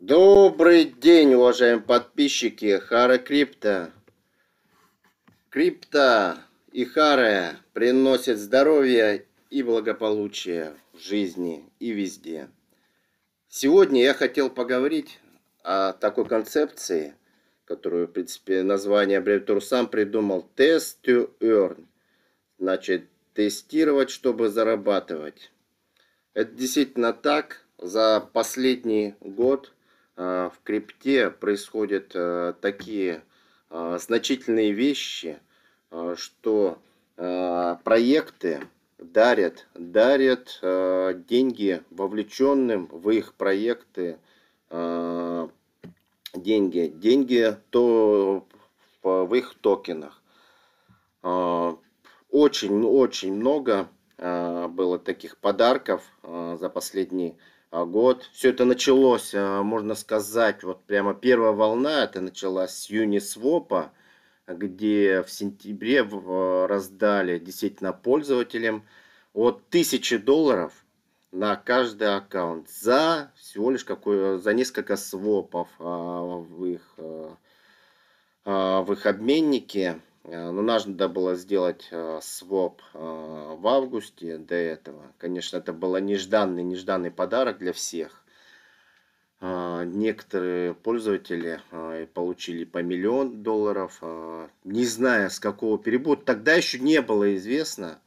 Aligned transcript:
Добрый 0.00 0.86
день, 0.86 1.34
уважаемые 1.34 1.84
подписчики 1.84 2.78
Хара 2.78 3.18
Крипто. 3.18 3.90
Крипто 5.50 6.38
и 6.72 6.86
Хара 6.86 7.58
приносят 7.74 8.38
здоровье 8.38 9.26
и 9.50 9.62
благополучие 9.62 10.74
в 10.94 11.00
жизни 11.00 11.68
и 11.80 11.90
везде. 11.90 12.48
Сегодня 13.50 14.02
я 14.02 14.14
хотел 14.14 14.48
поговорить 14.48 15.20
о 15.62 15.92
такой 15.92 16.24
концепции, 16.24 17.14
которую, 17.66 18.06
в 18.06 18.12
принципе, 18.12 18.62
название 18.62 19.18
аббревиатуру 19.18 19.60
сам 19.60 19.86
придумал. 19.86 20.48
Test 20.56 20.96
to 21.02 21.30
earn. 21.40 21.84
Значит, 22.58 23.04
тестировать, 23.34 24.08
чтобы 24.08 24.48
зарабатывать. 24.48 25.52
Это 26.32 26.52
действительно 26.52 27.12
так. 27.12 27.66
За 27.76 28.26
последний 28.32 29.14
год– 29.20 29.74
в 30.20 30.52
крипте 30.64 31.30
происходят 31.30 32.12
а, 32.14 32.52
такие 32.52 33.22
а, 33.70 33.98
значительные 33.98 34.72
вещи, 34.72 35.38
что 36.16 36.78
проекты 37.16 38.60
дарят, 38.96 39.66
дарят 39.74 40.58
деньги 41.26 41.82
вовлеченным 41.90 42.86
в 42.86 43.10
их 43.10 43.34
проекты 43.34 44.18
деньги, 44.70 45.50
деньги 46.94 47.56
то 47.68 48.46
в 49.02 49.34
их 49.34 49.54
токенах. 49.60 50.22
Очень-очень 52.30 53.34
много 53.34 53.88
было 54.16 54.98
таких 54.98 55.36
подарков 55.36 56.02
за 56.22 56.70
последний 56.70 57.36
а, 57.36 57.59
год. 57.70 58.28
Все 58.32 58.50
это 58.50 58.64
началось, 58.64 59.32
а, 59.34 59.62
можно 59.62 59.94
сказать, 59.94 60.62
вот 60.62 60.82
прямо 60.84 61.14
первая 61.14 61.52
волна, 61.52 62.04
это 62.04 62.20
началась 62.20 62.72
с 62.72 62.90
Uniswap, 62.90 63.90
где 64.46 65.22
в 65.22 65.30
сентябре 65.30 66.02
раздали 66.66 67.38
действительно 67.38 67.92
пользователям 67.92 68.84
от 69.32 69.62
1000 69.68 70.18
долларов 70.18 70.72
на 71.30 71.54
каждый 71.54 72.16
аккаунт 72.16 72.68
за 72.68 73.30
всего 73.36 73.70
лишь 73.70 73.84
какое, 73.84 74.38
за 74.38 74.52
несколько 74.52 74.96
свопов 74.96 75.68
а, 75.78 76.22
в 76.22 76.64
их, 76.64 76.94
в 78.44 78.92
их 78.92 79.06
обменнике. 79.06 80.00
Э, 80.30 80.50
ну, 80.50 80.62
надо 80.62 81.08
было 81.08 81.34
сделать 81.34 81.88
э, 81.90 82.20
своп 82.22 82.82
э, 82.94 82.98
в 82.98 83.66
августе 83.66 84.38
до 84.38 84.54
этого. 84.54 85.12
Конечно, 85.18 85.56
это 85.56 85.72
был 85.72 85.96
нежданный, 85.98 86.62
нежданный 86.62 87.10
подарок 87.10 87.58
для 87.58 87.72
всех. 87.72 88.16
Некоторые 89.42 90.74
пользователи 90.74 91.62
получили 92.12 92.64
по 92.64 92.82
миллион 92.82 93.42
долларов, 93.42 93.98
не 94.64 94.84
зная 94.84 95.30
с 95.30 95.40
какого 95.40 95.78
перебоя. 95.78 96.16
Тогда 96.16 96.52
еще 96.52 96.78
не 96.78 97.00
было 97.00 97.34
известно 97.36 98.00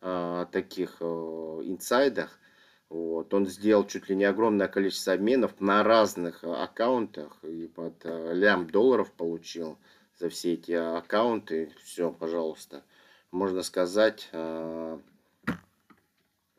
о 0.00 0.46
таких 0.46 1.00
инсайдах. 1.00 2.40
Вот. 2.88 3.32
Он 3.32 3.46
сделал 3.46 3.86
чуть 3.86 4.08
ли 4.08 4.16
не 4.16 4.24
огромное 4.24 4.66
количество 4.66 5.12
обменов 5.12 5.60
на 5.60 5.84
разных 5.84 6.42
аккаунтах 6.42 7.36
и 7.44 7.68
под 7.68 8.04
лям 8.04 8.68
долларов 8.68 9.12
получил 9.12 9.78
за 10.20 10.28
все 10.28 10.52
эти 10.52 10.72
аккаунты. 10.72 11.72
Все, 11.82 12.12
пожалуйста. 12.12 12.84
Можно 13.30 13.62
сказать, 13.62 14.28
э, 14.32 14.98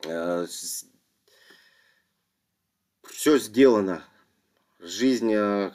э, 0.03 0.47
все 3.07 3.37
сделано. 3.37 4.03
Жизнь 4.79 5.31
э, 5.31 5.71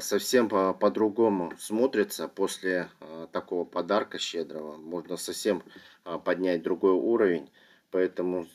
совсем 0.00 0.48
по-другому 0.48 1.52
смотрится 1.58 2.26
после 2.26 2.90
такого 3.30 3.64
подарка 3.64 4.18
щедрого. 4.18 4.76
Можно 4.76 5.16
совсем 5.16 5.62
поднять 6.24 6.64
другой 6.64 6.94
уровень. 6.94 7.48
Поэтому 7.92 8.48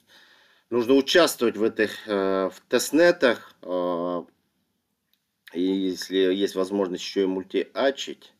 нужно 0.70 0.96
участвовать 0.96 1.56
в 1.56 1.64
этих 1.64 2.06
в 2.06 2.54
тестнетах. 2.68 3.56
И 5.54 5.62
если 5.62 6.18
есть 6.18 6.56
возможность 6.56 7.04
еще 7.04 7.24
и 7.24 7.28
мультиачить, 7.28 8.34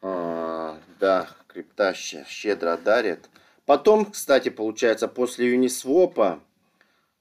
а, 0.00 0.78
да, 1.00 1.28
крипта 1.48 1.94
щедро 1.94 2.76
дарит. 2.76 3.28
Потом, 3.66 4.06
кстати, 4.06 4.48
получается, 4.48 5.08
после 5.08 5.54
Uniswap 5.54 6.40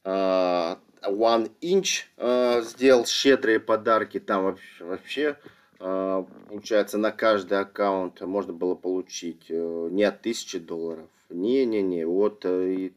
а, 0.04 0.80
One 1.04 1.52
Inch 1.62 2.04
а, 2.18 2.62
сделал 2.62 3.06
щедрые 3.06 3.60
подарки. 3.60 4.20
Там 4.20 4.58
вообще, 4.80 5.38
получается, 5.78 6.98
на 6.98 7.12
каждый 7.12 7.60
аккаунт 7.60 8.22
можно 8.22 8.54
было 8.54 8.76
получить 8.76 9.46
э, 9.50 9.90
не 9.92 10.04
от 10.04 10.22
1000 10.22 10.60
долларов. 10.60 11.10
Не-не-не, 11.30 12.06
вот 12.06 12.46
э, 12.46 12.92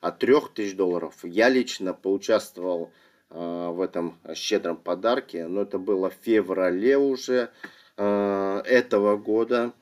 от 0.00 0.18
3000 0.18 0.74
долларов. 0.74 1.14
Я 1.22 1.48
лично 1.48 1.94
поучаствовал 1.94 2.90
в 3.30 3.80
этом 3.80 4.16
щедром 4.34 4.76
подарке, 4.76 5.48
но 5.48 5.62
это 5.62 5.78
было 5.78 6.10
в 6.10 6.14
феврале 6.22 6.96
уже. 6.98 7.50
Э, 7.96 8.62
этого 8.64 9.16
года. 9.16 9.72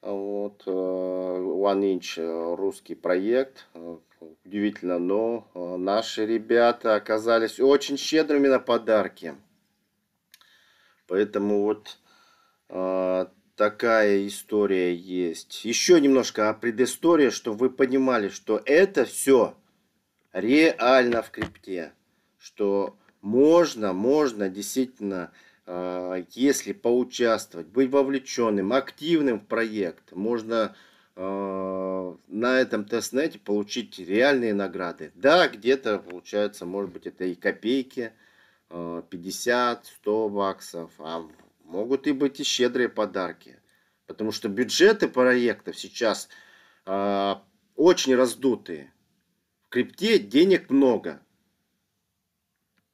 Вот, 0.00 0.62
э, 0.66 0.70
One 0.70 1.98
Inch 1.98 2.14
э, 2.20 2.54
русский 2.54 2.94
проект. 2.94 3.66
Удивительно, 4.44 4.98
но 4.98 5.50
наши 5.54 6.24
ребята 6.24 6.94
оказались 6.94 7.60
очень 7.60 7.98
щедрыми 7.98 8.48
на 8.48 8.58
подарки. 8.58 9.34
Поэтому 11.06 11.62
вот 11.64 11.98
такая 13.54 14.26
история 14.26 14.94
есть. 14.94 15.66
Еще 15.66 16.00
немножко 16.00 16.48
о 16.48 16.54
предыстории, 16.54 17.28
чтобы 17.28 17.58
вы 17.58 17.70
понимали, 17.70 18.30
что 18.30 18.62
это 18.64 19.04
все 19.04 19.54
реально 20.32 21.20
в 21.20 21.30
крипте. 21.30 21.92
Что 22.38 22.96
можно, 23.20 23.92
можно 23.92 24.48
действительно 24.48 25.32
если 25.66 26.72
поучаствовать, 26.72 27.68
быть 27.68 27.90
вовлеченным, 27.90 28.72
активным 28.72 29.40
в 29.40 29.46
проект, 29.46 30.12
можно 30.12 30.76
а, 31.16 32.16
на 32.26 32.60
этом 32.60 32.84
тестнете 32.84 33.38
получить 33.38 33.98
реальные 33.98 34.52
награды. 34.52 35.12
Да, 35.14 35.48
где-то 35.48 35.98
получается, 36.00 36.66
может 36.66 36.92
быть, 36.92 37.06
это 37.06 37.24
и 37.24 37.34
копейки, 37.34 38.12
50, 38.68 39.78
а, 39.78 39.84
100 39.84 40.28
баксов, 40.28 40.90
а 40.98 41.24
могут 41.64 42.06
и 42.08 42.12
быть 42.12 42.40
и 42.40 42.44
щедрые 42.44 42.88
подарки. 42.88 43.60
Потому 44.06 44.32
что 44.32 44.48
бюджеты 44.48 45.08
проектов 45.08 45.78
сейчас 45.78 46.28
очень 46.84 48.14
раздутые. 48.14 48.92
В 49.62 49.68
крипте 49.70 50.18
денег 50.18 50.68
много. 50.68 51.22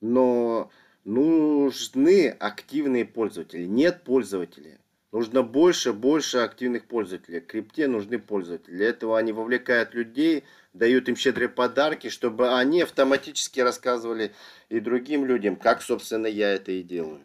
Но 0.00 0.70
нужны 1.04 2.28
активные 2.28 3.04
пользователи. 3.04 3.64
Нет 3.64 4.04
пользователей. 4.04 4.78
Нужно 5.12 5.42
больше, 5.42 5.92
больше 5.92 6.38
активных 6.38 6.86
пользователей. 6.86 7.40
Крипте 7.40 7.88
нужны 7.88 8.18
пользователи. 8.18 8.76
Для 8.76 8.88
этого 8.90 9.18
они 9.18 9.32
вовлекают 9.32 9.92
людей, 9.92 10.44
дают 10.72 11.08
им 11.08 11.16
щедрые 11.16 11.48
подарки, 11.48 12.08
чтобы 12.08 12.56
они 12.56 12.82
автоматически 12.82 13.58
рассказывали 13.60 14.32
и 14.68 14.78
другим 14.78 15.24
людям, 15.24 15.56
как, 15.56 15.82
собственно, 15.82 16.28
я 16.28 16.52
это 16.52 16.70
и 16.70 16.82
делаю. 16.82 17.22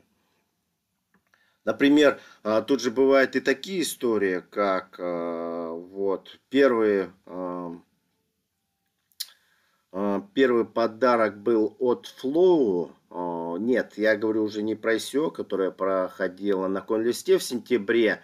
Например, 1.64 2.20
а, 2.44 2.62
тут 2.62 2.82
же 2.82 2.92
бывают 2.92 3.36
и 3.36 3.40
такие 3.40 3.82
истории, 3.82 4.44
как 4.52 4.96
а, 5.00 5.72
вот 5.74 6.40
первый, 6.50 7.10
а, 7.26 7.76
первый 10.34 10.66
подарок 10.66 11.38
был 11.38 11.76
от 11.80 12.14
Flow, 12.22 12.92
нет, 13.60 13.94
я 13.98 14.16
говорю 14.18 14.44
уже 14.44 14.62
не 14.62 14.76
про 14.76 14.96
ICO, 14.96 15.32
которая 15.32 15.72
проходила 15.72 16.68
на 16.68 16.82
конлисте 16.82 17.38
в 17.38 17.44
сентябре. 17.44 18.22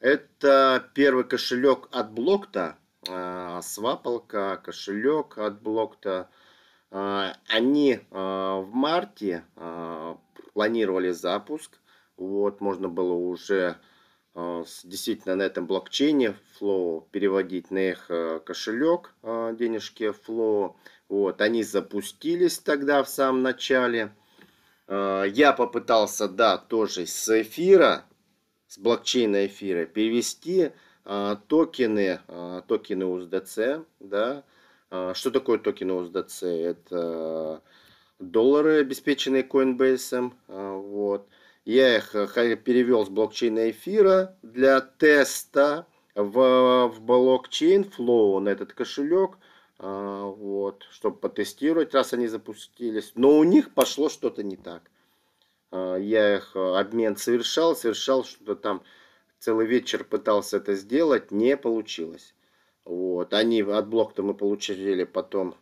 Это 0.00 0.90
первый 0.94 1.24
кошелек 1.24 1.88
от 1.90 2.12
Блокта, 2.12 2.76
а, 3.08 3.62
свапалка, 3.62 4.60
кошелек 4.62 5.38
от 5.38 5.62
Блокта. 5.62 6.28
А, 6.90 7.32
они 7.48 8.00
а, 8.10 8.60
в 8.60 8.74
марте 8.74 9.44
планировали 10.52 11.10
запуск. 11.10 11.78
Вот, 12.16 12.60
можно 12.60 12.88
было 12.88 13.12
уже 13.12 13.76
действительно 14.84 15.34
на 15.36 15.42
этом 15.42 15.66
блокчейне 15.66 16.36
Flow 16.60 17.06
переводить 17.10 17.70
на 17.70 17.90
их 17.90 18.10
кошелек 18.44 19.14
денежки 19.22 20.12
Flow. 20.26 20.74
Вот, 21.08 21.40
они 21.40 21.62
запустились 21.62 22.58
тогда 22.58 23.02
в 23.02 23.08
самом 23.08 23.42
начале. 23.42 24.12
Э, 24.88 25.24
я 25.28 25.52
попытался, 25.52 26.28
да, 26.28 26.58
тоже 26.58 27.06
с 27.06 27.42
эфира, 27.42 28.04
с 28.66 28.78
блокчейна 28.78 29.46
эфира 29.46 29.86
перевести 29.86 30.72
э, 31.04 31.36
токены, 31.46 32.20
э, 32.26 32.62
токены 32.66 33.04
USDC, 33.04 33.84
да. 34.00 34.44
Что 34.88 35.32
такое 35.32 35.58
токены 35.58 35.92
USDC? 35.92 36.46
Это 36.46 37.60
доллары, 38.20 38.80
обеспеченные 38.80 39.42
Coinbase. 39.42 40.32
Вот. 40.46 41.28
Я 41.64 41.96
их 41.96 42.12
перевел 42.12 43.04
с 43.04 43.08
блокчейна 43.08 43.70
эфира 43.70 44.36
для 44.42 44.80
теста 44.80 45.88
в, 46.14 46.86
в 46.86 47.00
блокчейн 47.00 47.82
Flow 47.82 48.38
на 48.38 48.50
этот 48.50 48.74
кошелек. 48.74 49.38
Вот, 49.78 50.86
чтобы 50.90 51.18
потестировать, 51.18 51.92
раз 51.92 52.12
они 52.12 52.28
запустились. 52.28 53.12
Но 53.14 53.36
у 53.38 53.44
них 53.44 53.74
пошло 53.74 54.08
что-то 54.08 54.42
не 54.42 54.56
так. 54.56 54.90
Я 55.72 56.36
их 56.36 56.56
обмен 56.56 57.16
совершал, 57.16 57.76
совершал 57.76 58.24
что-то 58.24 58.54
там 58.56 58.82
целый 59.38 59.66
вечер 59.66 60.04
пытался 60.04 60.56
это 60.56 60.74
сделать, 60.74 61.30
не 61.30 61.56
получилось. 61.56 62.34
Вот. 62.84 63.34
Они 63.34 63.62
от 63.62 63.88
блока 63.88 64.22
мы 64.22 64.32
получили 64.32 65.04
потом 65.04 65.54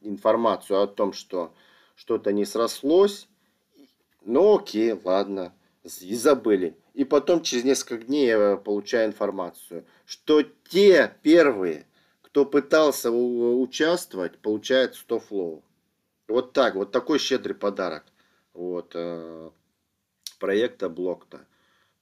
информацию 0.00 0.82
о 0.82 0.86
том, 0.86 1.12
что 1.12 1.52
что-то 1.94 2.32
не 2.32 2.44
срослось. 2.44 3.28
Ну 4.24 4.56
окей, 4.56 4.94
ладно, 5.04 5.54
и 5.84 6.14
забыли. 6.14 6.76
И 6.94 7.04
потом 7.04 7.42
через 7.42 7.64
несколько 7.64 8.04
дней 8.04 8.26
я 8.26 8.56
получаю 8.56 9.08
информацию, 9.08 9.86
что 10.04 10.42
те 10.42 11.14
первые, 11.22 11.86
кто 12.30 12.46
пытался 12.46 13.10
участвовать, 13.10 14.38
получают 14.38 14.94
100 14.94 15.20
флоу. 15.20 15.64
Вот 16.28 16.52
так, 16.52 16.76
вот 16.76 16.92
такой 16.92 17.18
щедрый 17.18 17.56
подарок. 17.56 18.04
Вот, 18.52 18.92
э, 18.94 19.50
проекта 20.38 20.88
Блокта. 20.88 21.46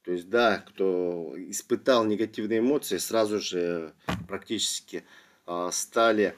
То 0.03 0.11
есть, 0.11 0.29
да, 0.29 0.63
кто 0.67 1.33
испытал 1.35 2.05
негативные 2.05 2.59
эмоции, 2.59 2.97
сразу 2.97 3.39
же 3.39 3.93
практически 4.27 5.03
э, 5.47 5.69
стали 5.71 6.35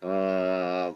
э, 0.00 0.94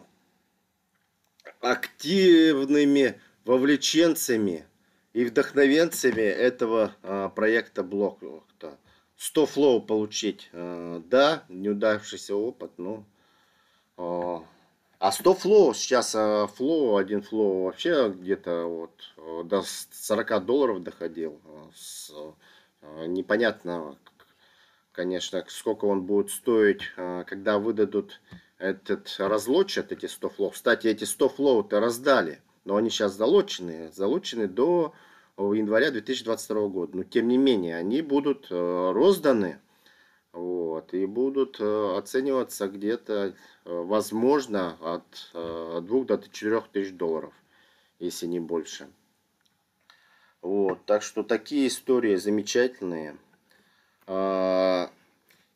активными 1.59 3.21
вовлеченцами 3.43 4.65
и 5.11 5.25
вдохновенцами 5.25 6.21
этого 6.21 6.95
э, 7.03 7.29
проекта 7.35 7.83
Blocto. 7.83 8.77
100 9.17 9.45
Flow 9.47 9.81
получить, 9.81 10.49
э, 10.53 11.01
да, 11.05 11.43
неудавшийся 11.49 12.35
опыт, 12.35 12.71
ну, 12.77 13.03
э, 13.97 14.39
а 14.99 15.11
100 15.11 15.33
Flow, 15.33 15.73
сейчас 15.73 16.13
э, 16.15 16.47
Flow, 16.55 16.97
один 16.97 17.23
Flow 17.23 17.63
вообще 17.63 18.09
где-то 18.09 18.65
вот 18.65 19.47
до 19.47 19.63
40 19.63 20.45
долларов 20.45 20.83
доходил. 20.83 21.41
С, 21.75 22.11
непонятно, 23.07 23.97
конечно, 24.91 25.43
сколько 25.49 25.85
он 25.85 26.03
будет 26.03 26.31
стоить, 26.31 26.81
когда 26.95 27.59
выдадут 27.59 28.21
этот 28.57 29.15
разлочат, 29.19 29.91
эти 29.91 30.07
100 30.07 30.29
флоу. 30.29 30.49
Кстати, 30.51 30.87
эти 30.87 31.03
100 31.03 31.29
флоу-то 31.29 31.79
раздали, 31.79 32.41
но 32.65 32.75
они 32.75 32.89
сейчас 32.89 33.13
залочены, 33.13 33.91
залочены 33.91 34.47
до 34.47 34.93
января 35.37 35.91
2022 35.91 36.67
года. 36.67 36.97
Но 36.97 37.03
тем 37.03 37.27
не 37.27 37.37
менее, 37.37 37.77
они 37.77 38.01
будут 38.01 38.47
розданы 38.49 39.59
вот, 40.33 40.93
и 40.93 41.05
будут 41.05 41.59
оцениваться 41.59 42.67
где-то 42.67 43.35
Э, 43.67 43.81
возможно 43.81 44.77
от 44.81 45.29
2 45.33 45.79
э, 45.79 46.05
до 46.05 46.17
4 46.17 46.61
тысяч 46.71 46.93
долларов, 46.93 47.33
если 47.99 48.25
не 48.25 48.39
больше. 48.39 48.87
Вот, 50.41 50.85
так 50.85 51.01
что 51.01 51.23
такие 51.23 51.67
истории 51.67 52.15
замечательные. 52.15 53.17
А, 54.05 54.89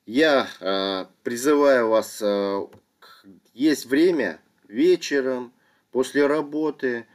я 0.05 0.47
э, 0.59 1.05
призываю 1.23 1.87
вас, 1.87 2.21
есть 3.53 3.85
время 3.85 4.41
вечером, 4.67 5.53
после 5.91 6.27
работы 6.27 7.05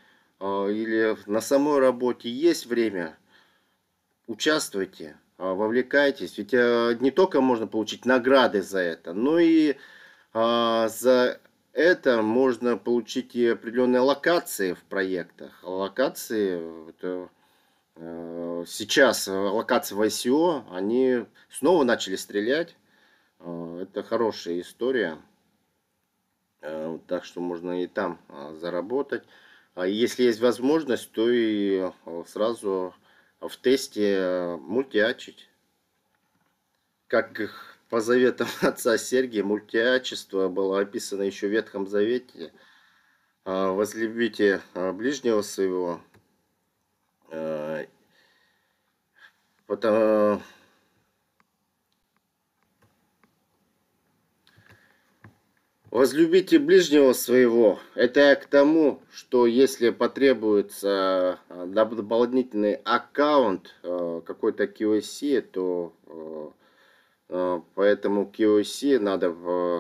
или 0.40 1.16
на 1.26 1.40
самой 1.40 1.78
работе, 1.78 2.28
есть 2.30 2.66
время, 2.66 3.16
участвуйте, 4.26 5.16
вовлекайтесь. 5.38 6.36
Ведь 6.38 6.52
не 6.52 7.10
только 7.10 7.40
можно 7.40 7.66
получить 7.66 8.04
награды 8.04 8.62
за 8.62 8.80
это, 8.80 9.12
но 9.12 9.38
и 9.38 9.76
а 10.38 10.88
за 10.88 11.40
это 11.72 12.20
можно 12.20 12.76
получить 12.76 13.34
и 13.34 13.46
определенные 13.46 14.00
локации 14.00 14.74
в 14.74 14.82
проектах. 14.84 15.60
Локации, 15.62 16.90
это, 16.90 17.30
э, 17.94 18.64
сейчас 18.66 19.28
локации 19.28 19.94
в 19.94 20.02
ICO, 20.02 20.64
они 20.70 21.24
снова 21.48 21.84
начали 21.84 22.16
стрелять. 22.16 22.76
Э, 23.38 23.80
это 23.84 24.02
хорошая 24.02 24.60
история. 24.60 25.16
Э, 26.60 26.98
так 27.06 27.24
что 27.24 27.40
можно 27.40 27.82
и 27.82 27.86
там 27.86 28.18
заработать. 28.60 29.24
А 29.76 29.86
если 29.86 30.22
есть 30.22 30.40
возможность, 30.40 31.12
то 31.12 31.28
и 31.30 31.92
сразу 32.26 32.94
в 33.40 33.56
тесте 33.58 34.56
мультиачить. 34.58 35.50
Как 37.08 37.52
по 37.90 38.00
заветам 38.00 38.48
отца 38.62 38.96
Сергия 38.96 39.44
мультиачество 39.44 40.48
было 40.48 40.80
описано 40.80 41.22
еще 41.24 41.48
в 41.48 41.50
Ветхом 41.50 41.86
Завете. 41.86 42.54
А, 43.44 43.72
возлюбите 43.72 44.62
а, 44.72 44.94
ближнего 44.94 45.42
своего. 45.42 46.00
Потому... 49.66 50.40
Возлюбите 55.96 56.58
ближнего 56.58 57.12
своего. 57.14 57.78
Это 57.94 58.36
к 58.36 58.46
тому, 58.46 59.00
что 59.10 59.46
если 59.46 59.90
потребуется 59.90 61.38
дополнительный 61.48 62.74
аккаунт 62.84 63.74
какой-то 63.82 64.64
QSC, 64.64 65.40
то 65.40 65.94
Э, 67.28 67.60
поэтому 67.74 68.30
KOC 68.32 68.98
надо, 68.98 69.26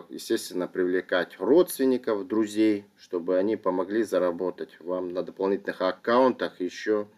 естественно, 0.08 0.66
привлекать 0.66 1.38
родственников, 1.38 2.26
друзей, 2.26 2.86
чтобы 2.98 3.38
они 3.38 3.56
помогли 3.56 4.02
заработать 4.02 4.76
вам 4.80 5.12
на 5.12 5.22
дополнительных 5.22 5.80
аккаунтах 5.80 6.60
еще 6.60 7.08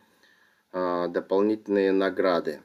дополнительные 0.70 1.92
награды. 1.92 2.60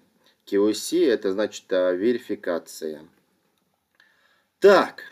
KOC 0.45 1.07
это 1.07 1.31
значит 1.31 1.71
верификация. 1.71 3.07
Так, 4.59 5.03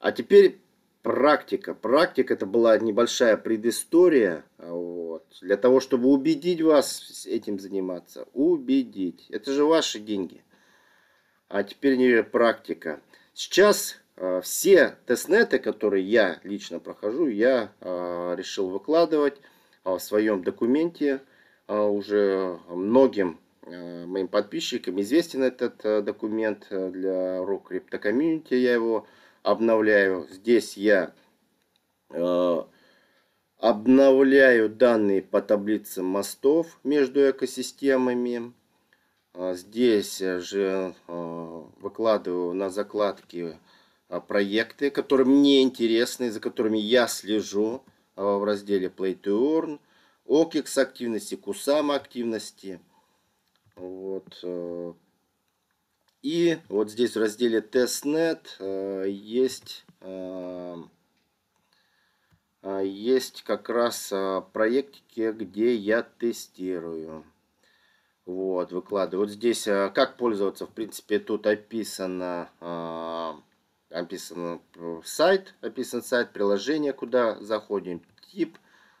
а 0.00 0.12
теперь 0.12 0.60
практика. 1.02 1.74
Практика 1.74 2.34
это 2.34 2.46
была 2.46 2.78
небольшая 2.78 3.36
предыстория. 3.36 4.44
Вот, 4.58 5.24
для 5.40 5.56
того, 5.56 5.80
чтобы 5.80 6.08
убедить 6.08 6.60
вас 6.60 7.26
этим 7.26 7.58
заниматься. 7.58 8.26
Убедить. 8.34 9.26
Это 9.30 9.52
же 9.52 9.64
ваши 9.64 10.00
деньги. 10.00 10.42
А 11.48 11.62
теперь 11.62 11.96
не 11.96 12.22
практика. 12.22 13.00
Сейчас 13.32 13.96
э, 14.16 14.40
все 14.42 14.96
тестнеты, 15.06 15.58
которые 15.58 16.04
я 16.04 16.40
лично 16.42 16.78
прохожу, 16.78 17.28
я 17.28 17.72
э, 17.80 18.34
решил 18.36 18.68
выкладывать 18.68 19.36
э, 19.84 19.90
в 19.90 19.98
своем 19.98 20.42
документе. 20.42 21.20
Уже 21.68 22.58
многим 22.70 23.38
моим 23.66 24.28
подписчикам 24.28 24.98
известен 25.02 25.42
этот 25.42 25.82
документ 26.02 26.66
для 26.70 27.40
RU 27.40 27.62
Crypto 27.62 28.02
Community. 28.02 28.56
Я 28.56 28.72
его 28.72 29.06
обновляю. 29.50 30.26
Здесь 30.30 30.76
я 30.76 31.12
обновляю 33.58 34.68
данные 34.68 35.22
по 35.22 35.42
таблицам 35.42 36.06
мостов 36.06 36.78
между 36.84 37.30
экосистемами. 37.30 38.52
А, 39.34 39.54
здесь 39.54 40.18
же 40.18 40.94
а, 41.06 41.68
выкладываю 41.80 42.54
на 42.54 42.70
закладки 42.70 43.58
а, 44.08 44.20
проекты, 44.20 44.90
которые 44.90 45.26
мне 45.26 45.62
интересны, 45.62 46.30
за 46.30 46.40
которыми 46.40 46.78
я 46.78 47.08
слежу 47.08 47.82
в 48.16 48.44
разделе 48.44 48.88
Play 48.88 49.20
to 49.20 49.60
Earn, 49.60 49.80
OKEX 50.26 50.80
активности, 50.80 51.36
Kusama 51.36 51.94
активности. 51.94 52.80
Вот. 53.76 54.44
И 56.22 56.58
вот 56.68 56.90
здесь 56.90 57.14
в 57.14 57.20
разделе 57.20 57.60
TestNet 57.60 59.06
есть, 59.08 59.84
есть 62.82 63.42
как 63.44 63.68
раз 63.68 64.12
проектики, 64.52 65.32
где 65.32 65.74
я 65.74 66.02
тестирую. 66.02 67.24
Вот, 68.28 68.72
выкладываю. 68.72 69.26
Вот 69.26 69.32
здесь 69.32 69.66
э, 69.66 69.90
как 69.94 70.18
пользоваться, 70.18 70.66
в 70.66 70.70
принципе, 70.70 71.18
тут 71.18 71.46
описано, 71.46 72.50
э, 72.60 73.32
описан 73.88 74.60
сайт, 75.02 75.54
описан 75.62 76.02
сайт, 76.02 76.34
приложение, 76.34 76.92
куда 76.92 77.40
заходим, 77.40 78.02
тип, 78.30 78.58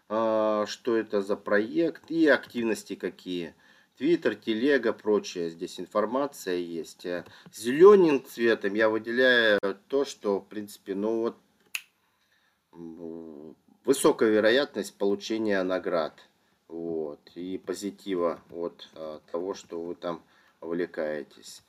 э, 0.08 0.64
что 0.66 0.96
это 0.96 1.20
за 1.20 1.36
проект 1.36 2.10
и 2.10 2.26
активности 2.26 2.94
какие. 2.94 3.54
Твиттер, 3.98 4.36
телега, 4.36 4.92
прочее. 4.92 5.50
Здесь 5.50 5.80
информация 5.80 6.54
есть. 6.54 7.04
Зеленым 7.52 8.24
цветом 8.24 8.74
я 8.74 8.88
выделяю 8.88 9.58
то, 9.88 10.04
что, 10.04 10.38
в 10.38 10.46
принципе, 10.46 10.94
ну 10.94 11.20
вот 11.20 11.36
высокая 13.84 14.30
вероятность 14.30 14.94
получения 14.96 15.62
наград. 15.62 16.14
Вот, 16.68 17.18
и 17.34 17.56
позитива 17.56 18.40
от 18.50 18.88
а, 18.94 19.20
того, 19.32 19.54
что 19.54 19.80
вы 19.80 19.94
там 19.94 20.22
увлекаетесь. 20.60 21.62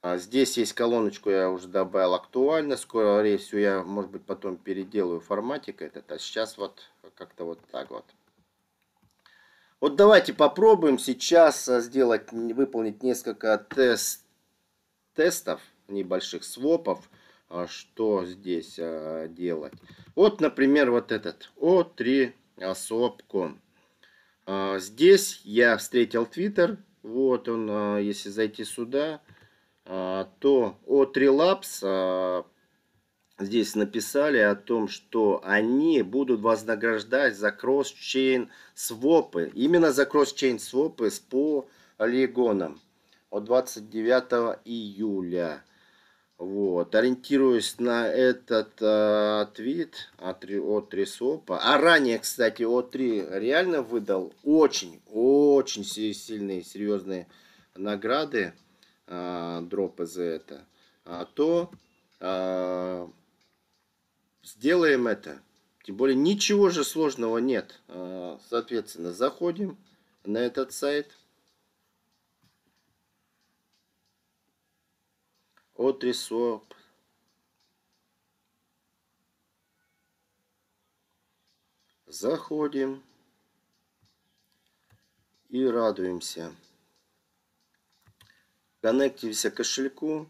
А 0.00 0.16
здесь 0.16 0.56
есть 0.56 0.72
колоночку, 0.72 1.28
я 1.28 1.50
уже 1.50 1.68
добавил 1.68 2.14
актуально. 2.14 2.76
Скоро 2.76 3.36
всего 3.36 3.60
я, 3.60 3.82
может 3.82 4.10
быть, 4.10 4.24
потом 4.24 4.56
переделаю 4.56 5.20
форматик 5.20 5.82
этот. 5.82 6.10
А 6.10 6.18
сейчас 6.18 6.56
вот 6.56 6.88
как-то 7.14 7.44
вот 7.44 7.60
так 7.70 7.90
вот. 7.90 8.04
Вот 9.80 9.94
давайте 9.94 10.34
попробуем 10.34 10.98
сейчас 10.98 11.66
сделать, 11.66 12.32
выполнить 12.32 13.04
несколько 13.04 13.56
тест, 13.58 14.24
тестов, 15.14 15.60
небольших 15.86 16.42
свопов, 16.42 17.08
а, 17.48 17.68
что 17.68 18.24
здесь 18.24 18.76
а, 18.80 19.28
делать. 19.28 19.72
Вот, 20.16 20.40
например, 20.40 20.90
вот 20.90 21.12
этот 21.12 21.52
O3 21.56 22.32
swap.com. 22.56 23.60
Здесь 24.78 25.42
я 25.44 25.76
встретил 25.76 26.24
Twitter. 26.24 26.78
Вот 27.02 27.48
он, 27.48 27.98
если 27.98 28.30
зайти 28.30 28.64
сюда, 28.64 29.20
то 29.84 30.76
от 30.86 31.16
Relapse 31.16 31.80
а, 31.82 32.44
здесь 33.38 33.74
написали 33.74 34.38
о 34.38 34.54
том, 34.54 34.88
что 34.88 35.40
они 35.44 36.02
будут 36.02 36.40
вознаграждать 36.40 37.36
за 37.36 37.50
кросс-чейн 37.50 38.48
свопы. 38.74 39.50
Именно 39.54 39.92
за 39.92 40.04
кросс-чейн 40.04 40.58
свопы 40.58 41.10
с 41.10 41.20
полигоном 41.96 42.80
от 43.30 43.44
29 43.44 44.58
июля. 44.64 45.62
Вот, 46.38 46.94
ориентируясь 46.94 47.80
на 47.80 48.06
этот 48.06 48.80
э, 48.80 49.46
твит 49.54 50.12
от, 50.18 50.44
от 50.44 50.94
Ресопа. 50.94 51.58
А 51.60 51.78
ранее, 51.78 52.20
кстати, 52.20 52.62
О3 52.62 53.40
реально 53.40 53.82
выдал 53.82 54.32
очень, 54.44 55.00
очень 55.12 55.84
сильные, 55.84 56.62
серьезные 56.62 57.26
награды 57.74 58.52
а, 59.06 59.62
дропы 59.62 60.06
за 60.06 60.22
это, 60.22 60.64
а, 61.04 61.24
то 61.24 61.70
а, 62.20 63.10
сделаем 64.42 65.06
это. 65.06 65.42
Тем 65.84 65.96
более 65.96 66.16
ничего 66.16 66.70
же 66.70 66.84
сложного 66.84 67.38
нет. 67.38 67.80
А, 67.88 68.38
соответственно, 68.48 69.12
заходим 69.12 69.78
на 70.24 70.38
этот 70.38 70.72
сайт. 70.72 71.16
Отрисоп. 75.74 76.74
Заходим 82.06 83.02
и 85.48 85.64
радуемся 85.64 86.52
коннектимся 88.80 89.50
к 89.50 89.56
кошельку. 89.56 90.28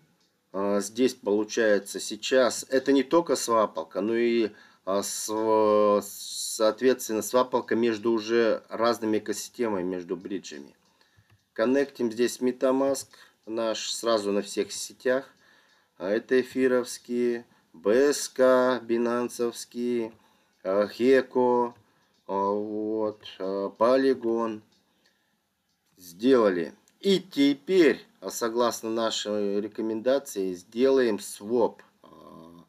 А, 0.61 0.81
здесь 0.81 1.15
получается 1.15 2.01
сейчас, 2.01 2.67
это 2.69 2.91
не 2.91 3.05
только 3.05 3.37
свапалка, 3.37 4.01
но 4.01 4.17
и 4.17 4.51
а, 4.85 5.03
соответственно 6.03 7.23
свапалка 7.23 7.77
между 7.77 8.11
уже 8.11 8.65
разными 8.69 9.19
экосистемами, 9.19 9.85
между 9.85 10.17
бриджами. 10.17 10.75
Коннектим 11.53 12.11
здесь 12.11 12.41
Metamask 12.41 13.07
наш 13.47 13.89
сразу 13.93 14.33
на 14.33 14.43
всех 14.43 14.73
сетях. 14.73 15.29
А, 15.97 16.11
это 16.11 16.41
эфировские, 16.41 17.47
БСК, 17.73 18.83
бинансовские, 18.83 20.13
Хеко, 20.65 21.77
вот, 22.27 23.23
Полигон. 23.79 24.63
Сделали. 25.97 26.75
И 27.01 27.21
теперь 27.21 28.09
а 28.21 28.31
согласно 28.31 28.91
нашей 28.91 29.61
рекомендации, 29.61 30.53
сделаем 30.55 31.21
своп. 31.21 31.83
А, 32.03 32.65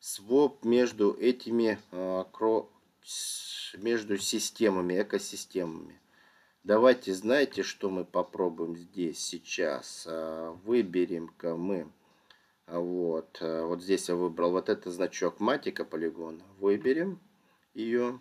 своп 0.00 0.64
между 0.64 1.14
этими, 1.14 1.78
а, 1.92 2.28
между 3.78 4.18
системами, 4.18 5.00
экосистемами. 5.00 5.98
Давайте, 6.62 7.14
знаете, 7.14 7.62
что 7.62 7.88
мы 7.88 8.04
попробуем 8.04 8.76
здесь 8.76 9.18
сейчас? 9.18 10.06
Выберем-ка 10.64 11.56
мы. 11.56 11.90
Вот, 12.68 13.38
вот 13.40 13.82
здесь 13.82 14.08
я 14.08 14.14
выбрал 14.14 14.52
вот 14.52 14.68
этот 14.68 14.92
значок 14.92 15.40
матика 15.40 15.84
полигона. 15.84 16.44
Выберем 16.60 17.18
ее. 17.74 18.20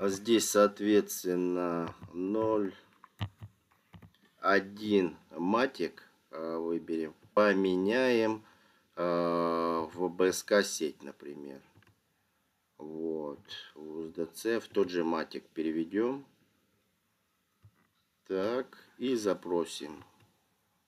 Здесь, 0.00 0.50
соответственно, 0.50 1.94
0 2.12 2.74
один 4.44 5.16
матик 5.30 6.06
э, 6.30 6.56
выберем, 6.58 7.14
поменяем 7.32 8.44
э, 8.94 9.88
в 9.94 10.08
БСК 10.10 10.62
сеть, 10.62 11.02
например. 11.02 11.62
Вот, 12.76 13.40
в 13.74 14.00
USDC 14.00 14.60
в 14.60 14.68
тот 14.68 14.90
же 14.90 15.02
матик 15.02 15.48
переведем. 15.48 16.26
Так, 18.26 18.86
и 18.98 19.14
запросим. 19.14 20.04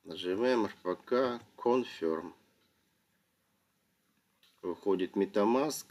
Нажимаем 0.05 0.67
RPK 0.67 1.41
Confirm. 1.57 2.35
Выходит 4.61 5.13
MetaMask. 5.13 5.87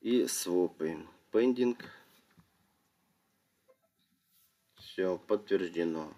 И 0.00 0.26
свопаем 0.26 1.08
pending. 1.32 1.76
Все, 4.76 5.18
подтверждено. 5.26 6.12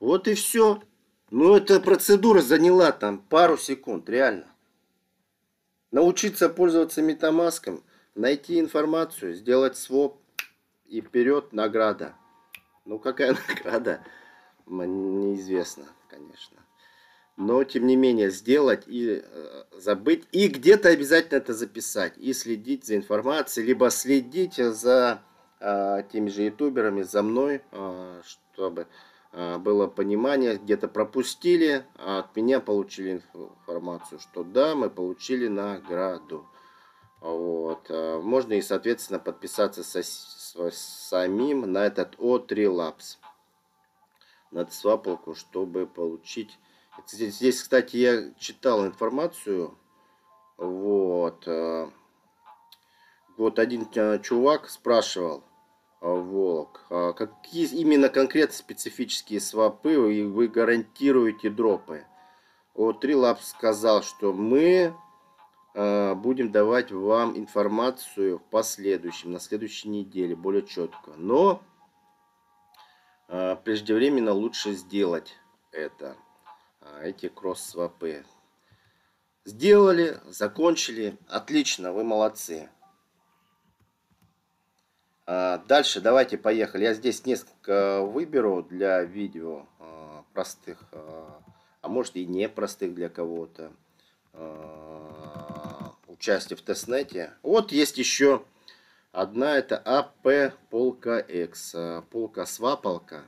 Вот 0.00 0.28
и 0.28 0.34
все. 0.34 0.82
Ну, 1.30 1.56
эта 1.56 1.80
процедура 1.80 2.42
заняла 2.42 2.92
там 2.92 3.18
пару 3.18 3.56
секунд, 3.56 4.08
реально. 4.08 4.46
Научиться 5.90 6.48
пользоваться 6.48 7.00
метамаском, 7.00 7.82
найти 8.14 8.58
информацию, 8.58 9.34
сделать 9.34 9.76
своп 9.76 10.20
и 10.84 11.00
вперед 11.00 11.52
награда. 11.52 12.14
Ну, 12.84 12.98
какая 12.98 13.36
награда, 13.48 14.04
неизвестно, 14.66 15.86
конечно 16.08 16.62
но 17.36 17.64
тем 17.64 17.86
не 17.86 17.96
менее 17.96 18.30
сделать 18.30 18.84
и 18.86 19.22
э, 19.24 19.64
забыть, 19.72 20.24
и 20.32 20.48
где-то 20.48 20.90
обязательно 20.90 21.38
это 21.38 21.54
записать, 21.54 22.16
и 22.18 22.32
следить 22.32 22.86
за 22.86 22.96
информацией, 22.96 23.66
либо 23.66 23.90
следить 23.90 24.56
за 24.56 25.22
э, 25.60 26.02
теми 26.12 26.28
же 26.28 26.42
ютуберами, 26.42 27.02
за 27.02 27.22
мной, 27.22 27.62
э, 27.70 28.22
чтобы 28.24 28.86
э, 29.32 29.58
было 29.58 29.86
понимание, 29.86 30.56
где-то 30.56 30.88
пропустили, 30.88 31.84
а 31.96 32.20
от 32.20 32.36
меня 32.36 32.60
получили 32.60 33.22
информацию, 33.34 34.20
что 34.20 34.44
да, 34.44 34.74
мы 34.74 34.90
получили 34.90 35.48
награду. 35.48 36.46
Вот. 37.20 37.86
Э, 37.88 38.20
можно 38.20 38.52
и, 38.52 38.62
соответственно, 38.62 39.18
подписаться 39.18 39.82
со, 39.84 40.02
со 40.02 40.70
самим 40.70 41.72
на 41.72 41.86
этот 41.86 42.16
O3 42.16 42.48
Labs, 42.66 43.16
на 44.50 44.68
свапалку, 44.68 45.34
чтобы 45.34 45.86
получить 45.86 46.58
Здесь, 47.06 47.36
здесь, 47.36 47.62
кстати, 47.62 47.96
я 47.96 48.32
читал 48.38 48.86
информацию. 48.86 49.76
Вот. 50.58 51.46
Э, 51.46 51.90
вот 53.36 53.58
один 53.58 53.88
э, 53.94 54.18
чувак 54.20 54.68
спрашивал, 54.68 55.42
э, 56.00 56.06
Волк, 56.06 56.84
какие 57.16 57.66
именно 57.74 58.08
конкретно 58.08 58.54
специфические 58.54 59.40
свопы 59.40 59.98
вы 59.98 60.48
гарантируете 60.48 61.48
дропы? 61.48 62.04
Вот 62.74 63.00
Трилаб 63.00 63.40
сказал, 63.40 64.02
что 64.02 64.32
мы 64.32 64.94
будем 65.74 66.52
давать 66.52 66.92
вам 66.92 67.36
информацию 67.36 68.38
в 68.38 68.42
последующем, 68.42 69.32
на 69.32 69.40
следующей 69.40 69.88
неделе, 69.88 70.36
более 70.36 70.66
четко. 70.66 71.12
Но 71.16 71.62
преждевременно 73.26 74.32
лучше 74.32 74.72
сделать 74.72 75.34
это. 75.70 76.16
А, 76.82 77.02
эти 77.02 77.28
кросс-свопы. 77.28 78.24
Сделали, 79.44 80.20
закончили. 80.26 81.16
Отлично, 81.28 81.92
вы 81.92 82.04
молодцы. 82.04 82.68
А, 85.26 85.58
дальше 85.68 86.00
давайте 86.00 86.38
поехали. 86.38 86.84
Я 86.84 86.94
здесь 86.94 87.24
несколько 87.24 88.02
выберу 88.02 88.62
для 88.62 89.02
видео 89.02 89.66
а, 89.78 90.24
простых, 90.32 90.78
а 90.92 91.88
может 91.88 92.16
и 92.16 92.26
непростых 92.26 92.94
для 92.94 93.08
кого-то. 93.08 93.72
Участие 96.06 96.56
в 96.56 96.62
тестнете. 96.62 97.32
Вот 97.42 97.72
есть 97.72 97.98
еще 97.98 98.44
одна, 99.10 99.56
это 99.56 99.76
АП 99.78 100.54
полка 100.70 101.18
X. 101.18 101.76
Полка 102.10 102.46
свапалка 102.46 103.24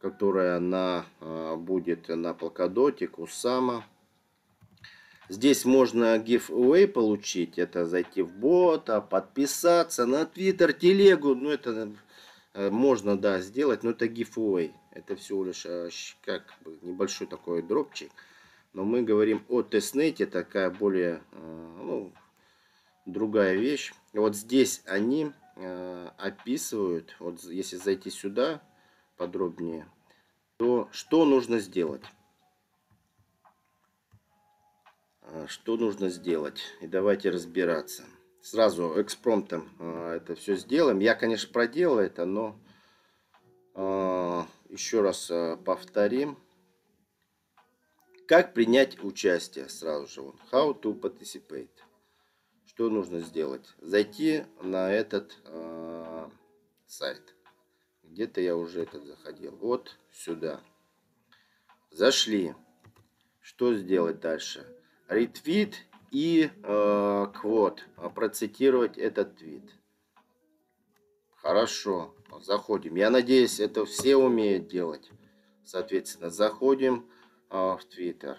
которая 0.00 0.58
на, 0.60 1.04
а, 1.20 1.56
будет 1.56 2.08
на 2.08 2.32
Polkadot, 2.32 2.98
Kusama. 3.06 3.82
Здесь 5.28 5.64
можно 5.64 6.18
giveaway 6.18 6.88
получить. 6.88 7.56
Это 7.56 7.86
зайти 7.86 8.22
в 8.22 8.30
бота, 8.30 9.00
подписаться 9.00 10.04
на 10.04 10.22
Twitter, 10.22 10.72
телегу. 10.72 11.36
Ну, 11.36 11.50
это 11.50 11.92
э, 12.52 12.68
можно, 12.70 13.16
да, 13.16 13.38
сделать, 13.40 13.84
но 13.84 13.90
это 13.90 14.06
giveaway. 14.06 14.72
Это 14.90 15.14
всего 15.14 15.44
лишь 15.44 15.64
э, 15.66 15.90
как 16.24 16.42
бы 16.64 16.76
небольшой 16.82 17.28
такой 17.28 17.62
дропчик. 17.62 18.10
Но 18.72 18.82
мы 18.82 19.02
говорим 19.02 19.44
о 19.48 19.62
тестнете, 19.62 20.26
такая 20.26 20.68
более, 20.68 21.22
э, 21.30 21.76
ну, 21.84 22.12
другая 23.06 23.54
вещь. 23.54 23.92
Вот 24.12 24.34
здесь 24.34 24.82
они 24.86 25.32
описывают, 26.16 27.14
вот 27.18 27.42
если 27.44 27.76
зайти 27.76 28.08
сюда 28.08 28.62
подробнее, 29.20 29.86
то 30.56 30.88
что 30.92 31.26
нужно 31.26 31.58
сделать? 31.58 32.02
А, 35.20 35.46
что 35.46 35.76
нужно 35.76 36.08
сделать. 36.08 36.62
И 36.80 36.86
давайте 36.86 37.28
разбираться. 37.28 38.04
Сразу 38.40 38.98
экспромтом 38.98 39.68
а, 39.78 40.16
это 40.16 40.34
все 40.36 40.56
сделаем. 40.56 41.00
Я, 41.00 41.14
конечно, 41.14 41.52
проделал 41.52 41.98
это, 41.98 42.24
но 42.24 42.58
а, 43.74 44.46
еще 44.70 45.02
раз 45.02 45.30
повторим. 45.66 46.38
Как 48.26 48.54
принять 48.54 49.04
участие 49.04 49.68
сразу 49.68 50.06
же. 50.06 50.20
How 50.50 50.80
to 50.80 50.98
participate. 50.98 51.68
Что 52.64 52.88
нужно 52.88 53.20
сделать? 53.20 53.68
Зайти 53.82 54.44
на 54.62 54.90
этот 54.90 55.36
сайт. 56.86 57.34
Где-то 58.10 58.40
я 58.40 58.56
уже 58.56 58.82
этот 58.82 59.04
заходил. 59.04 59.56
Вот 59.56 59.96
сюда. 60.12 60.60
Зашли. 61.90 62.54
Что 63.40 63.74
сделать 63.74 64.20
дальше? 64.20 64.66
ретвит 65.10 65.86
и 66.10 66.50
э, 66.62 67.26
квот. 67.34 67.84
А 67.96 68.08
процитировать 68.08 68.96
этот 68.96 69.36
твит. 69.36 69.70
Хорошо, 71.36 72.14
заходим. 72.42 72.94
Я 72.94 73.10
надеюсь, 73.10 73.60
это 73.60 73.84
все 73.84 74.16
умеют 74.16 74.68
делать. 74.68 75.10
Соответственно, 75.64 76.30
заходим 76.30 77.10
э, 77.50 77.56
в 77.56 77.84
Твиттер. 77.84 78.38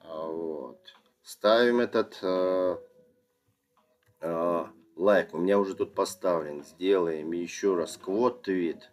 А, 0.00 0.26
вот. 0.26 0.80
Ставим 1.22 1.80
этот 1.80 2.18
э, 2.22 2.76
э, 4.20 4.64
лайк. 5.00 5.34
У 5.34 5.38
меня 5.38 5.58
уже 5.58 5.74
тут 5.74 5.94
поставлен. 5.94 6.62
Сделаем 6.62 7.32
еще 7.32 7.74
раз. 7.74 7.96
Квот 7.96 8.42
твит. 8.42 8.90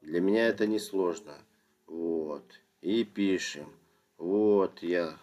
Для 0.00 0.20
меня 0.20 0.48
это 0.48 0.66
не 0.66 0.78
сложно. 0.78 1.34
Вот. 1.86 2.60
И 2.80 3.04
пишем. 3.04 3.72
Вот 4.16 4.82
я 4.82 5.16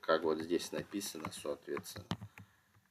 как 0.00 0.24
вот 0.24 0.40
здесь 0.40 0.72
написано, 0.72 1.30
соответственно. 1.32 2.06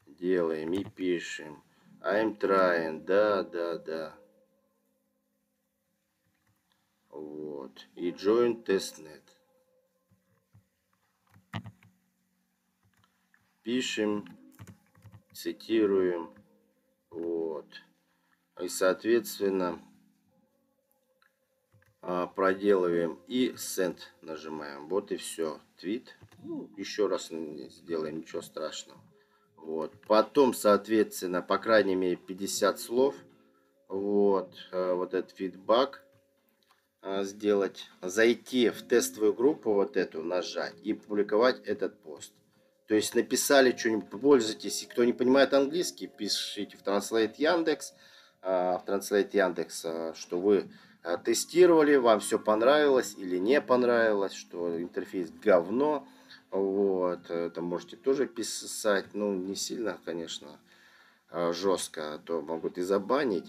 Делаем 0.08 0.72
и 0.74 0.84
пишем. 0.84 1.62
I'm 2.02 2.38
trying, 2.38 3.04
да, 3.06 3.44
да, 3.44 3.78
да. 3.78 4.16
Вот. 7.10 7.88
И 7.96 8.12
join 8.12 8.64
testnet. 8.64 9.22
Пишем, 13.62 14.26
цитируем. 15.34 16.32
Вот. 17.12 17.68
И, 18.60 18.68
соответственно, 18.68 19.80
а, 22.02 22.26
проделываем 22.28 23.20
и 23.28 23.50
send 23.52 23.98
нажимаем. 24.22 24.88
Вот 24.88 25.12
и 25.12 25.18
все. 25.18 25.60
Твит. 25.78 26.18
Ну, 26.44 26.70
еще 26.76 27.08
раз 27.08 27.28
сделаем, 27.28 28.20
ничего 28.20 28.42
страшного. 28.42 29.00
Вот. 29.56 29.94
Потом, 30.08 30.54
соответственно, 30.54 31.42
по 31.44 31.60
крайней 31.60 31.96
мере 31.96 32.16
50 32.16 32.80
слов. 32.80 33.16
Вот, 33.88 34.56
э, 34.72 34.94
вот 34.94 35.14
этот 35.14 35.32
фидбак 35.32 36.04
э, 37.02 37.24
сделать. 37.24 37.90
Зайти 38.02 38.70
в 38.70 38.82
тестовую 38.84 39.34
группу 39.34 39.74
вот 39.74 39.98
эту, 39.98 40.24
нажать 40.24 40.76
и 40.82 40.94
публиковать 40.94 41.60
этот 41.66 42.00
пост. 42.00 42.32
То 42.92 42.96
есть 42.96 43.16
написали 43.16 43.74
что-нибудь, 43.74 44.10
пользуйтесь. 44.10 44.86
Кто 44.92 45.06
не 45.06 45.14
понимает 45.14 45.54
английский, 45.54 46.08
пишите 46.08 46.76
в 46.76 46.84
Translate 46.84 47.36
Яндекс. 47.38 47.94
Э, 48.42 48.80
в 48.80 48.84
Translate 48.86 49.30
Яндекс, 49.32 49.86
что 50.14 50.42
вы 50.42 50.70
тестировали, 51.24 51.96
вам 51.96 52.20
все 52.20 52.38
понравилось 52.38 53.16
или 53.18 53.38
не 53.38 53.62
понравилось, 53.62 54.34
что 54.34 54.78
интерфейс 54.78 55.32
говно. 55.32 56.06
Вот, 56.50 57.30
это 57.30 57.62
можете 57.62 57.96
тоже 57.96 58.28
писать, 58.28 59.06
ну, 59.14 59.36
не 59.36 59.56
сильно, 59.56 59.98
конечно, 60.04 60.60
а, 61.30 61.54
жестко, 61.54 62.16
а 62.16 62.18
то 62.20 62.42
могут 62.42 62.78
и 62.78 62.82
забанить, 62.82 63.48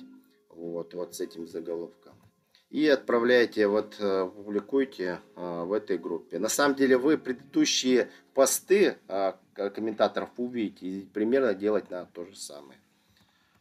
вот, 0.50 0.94
вот 0.94 1.16
с 1.16 1.20
этим 1.20 1.48
заголовком. 1.48 2.02
И 2.73 2.89
отправляйте, 2.89 3.67
вот, 3.67 3.97
э, 3.99 4.31
публикуйте 4.35 5.21
а, 5.37 5.67
в 5.67 5.75
этой 5.75 5.99
группе. 5.99 6.39
На 6.39 6.49
самом 6.49 6.75
деле 6.75 6.97
вы 6.97 7.19
предыдущие 7.19 8.11
посты 8.33 8.97
комментаторов 9.55 10.31
увидите 10.39 10.87
и 10.87 11.01
примерно 11.05 11.53
делать 11.53 11.91
надо 11.91 12.09
то 12.15 12.25
же 12.25 12.35
самое. 12.35 12.81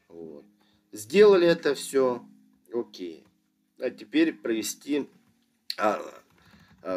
Вот. 0.07 0.45
Сделали 0.93 1.45
это 1.45 1.75
все, 1.75 2.23
окей. 2.73 3.25
А 3.79 3.89
теперь 3.89 4.31
провести 4.31 5.09
а, 5.77 6.01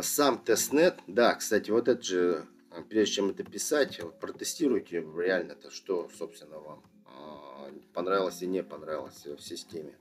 сам 0.03 0.39
тестнет, 0.39 1.01
да, 1.09 1.35
кстати, 1.35 1.73
вот 1.73 1.89
это 1.89 2.01
же, 2.01 2.47
а, 2.71 2.83
прежде 2.83 3.15
чем 3.17 3.31
это 3.31 3.43
писать, 3.43 4.01
вот 4.01 4.21
протестируйте 4.21 5.01
реально-то, 5.01 5.73
что, 5.73 6.09
собственно, 6.17 6.61
вам 6.61 6.85
а, 7.07 7.73
понравилось 7.93 8.41
и 8.41 8.47
не 8.47 8.63
понравилось 8.63 9.27
в 9.27 9.41
системе. 9.41 9.97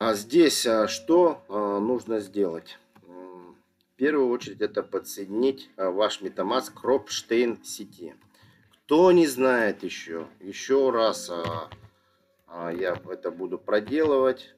А 0.00 0.14
здесь 0.14 0.66
что 0.86 1.44
нужно 1.48 2.20
сделать? 2.20 2.78
В 3.02 3.96
первую 3.96 4.30
очередь 4.30 4.62
это 4.62 4.82
подсоединить 4.82 5.68
ваш 5.76 6.22
MetaMask 6.22 6.72
к 6.72 6.82
Ropштейн 6.82 7.62
сети. 7.62 8.14
Кто 8.86 9.12
не 9.12 9.26
знает 9.26 9.82
еще, 9.82 10.26
еще 10.40 10.88
раз 10.88 11.30
я 12.48 12.98
это 13.10 13.30
буду 13.30 13.58
проделывать 13.58 14.54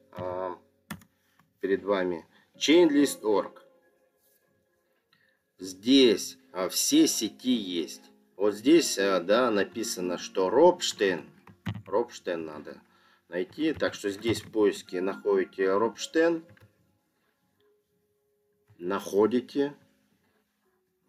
перед 1.59 1.83
вами. 1.83 2.25
Chainlist.org. 2.55 3.61
Здесь 5.59 6.37
а, 6.53 6.69
все 6.69 7.05
сети 7.07 7.51
есть. 7.51 8.03
Вот 8.37 8.53
здесь, 8.53 8.97
а, 8.97 9.19
да, 9.19 9.51
написано, 9.51 10.17
что 10.17 10.49
Робштейн. 10.49 11.25
Робштейн 11.85 12.45
надо 12.45 12.79
найти. 13.27 13.73
Так 13.73 13.93
что 13.93 14.09
здесь 14.09 14.41
в 14.41 14.51
поиске 14.51 15.01
находите 15.01 15.71
Робштейн. 15.71 16.45
Находите. 18.77 19.75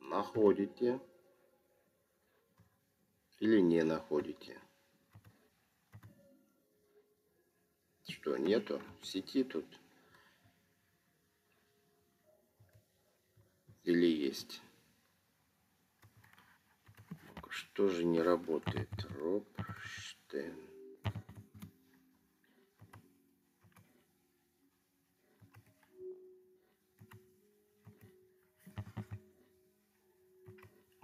Находите. 0.00 1.00
Или 3.40 3.61
не 3.61 3.83
находите. 3.83 4.59
Что, 8.09 8.37
нету? 8.37 8.81
Сети 9.03 9.44
тут 9.44 9.66
или 13.85 14.07
есть? 14.07 14.62
Что 17.50 17.88
же 17.88 18.05
не 18.05 18.20
работает? 18.20 18.90
Робштейн. 19.18 20.73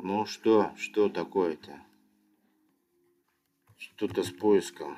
Ну 0.02 0.24
что, 0.24 0.72
что 0.76 1.10
такое-то? 1.10 1.78
Что-то 3.76 4.22
с 4.22 4.30
поиском. 4.30 4.96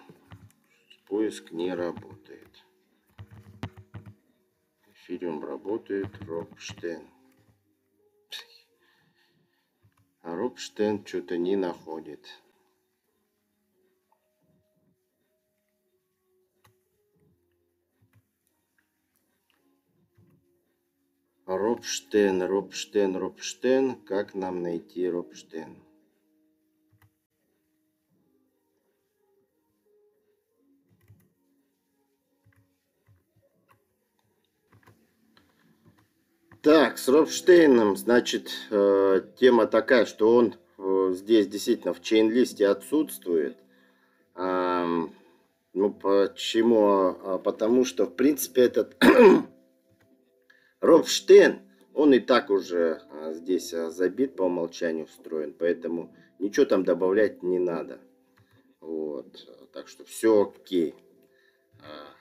Поиск 1.08 1.50
не 1.50 1.74
работает. 1.74 2.64
Фильм 4.92 5.44
работает. 5.44 6.06
Робштейн. 6.22 7.02
А 10.22 10.36
Робштейн 10.36 11.04
что-то 11.04 11.36
не 11.36 11.56
находит. 11.56 12.40
Робштейн, 21.56 22.42
Робштейн, 22.42 23.16
Робштейн. 23.16 23.96
Как 24.06 24.34
нам 24.34 24.62
найти 24.62 25.08
Робштейн? 25.08 25.76
Так, 36.62 36.98
с 36.98 37.08
Робштейном, 37.08 37.96
значит, 37.96 38.50
э, 38.70 39.22
тема 39.38 39.66
такая, 39.66 40.06
что 40.06 40.34
он 40.34 40.54
э, 40.78 41.12
здесь 41.14 41.48
действительно 41.48 41.92
в 41.92 42.00
чейн-листе 42.00 42.66
отсутствует. 42.68 43.56
Ну, 45.74 45.90
почему? 45.90 47.16
А, 47.24 47.38
потому 47.38 47.84
что, 47.84 48.04
в 48.06 48.14
принципе, 48.14 48.62
этот 48.62 48.96
Робштейн, 50.82 51.60
он 51.94 52.12
и 52.12 52.18
так 52.18 52.50
уже 52.50 53.02
а, 53.10 53.32
здесь 53.34 53.72
а, 53.72 53.90
забит 53.90 54.34
по 54.34 54.42
умолчанию 54.42 55.06
встроен, 55.06 55.54
поэтому 55.56 56.12
ничего 56.40 56.66
там 56.66 56.84
добавлять 56.84 57.44
не 57.44 57.60
надо. 57.60 58.00
Вот, 58.80 59.48
так 59.72 59.86
что 59.86 60.04
все 60.04 60.42
окей. 60.42 60.96
А, 61.78 62.14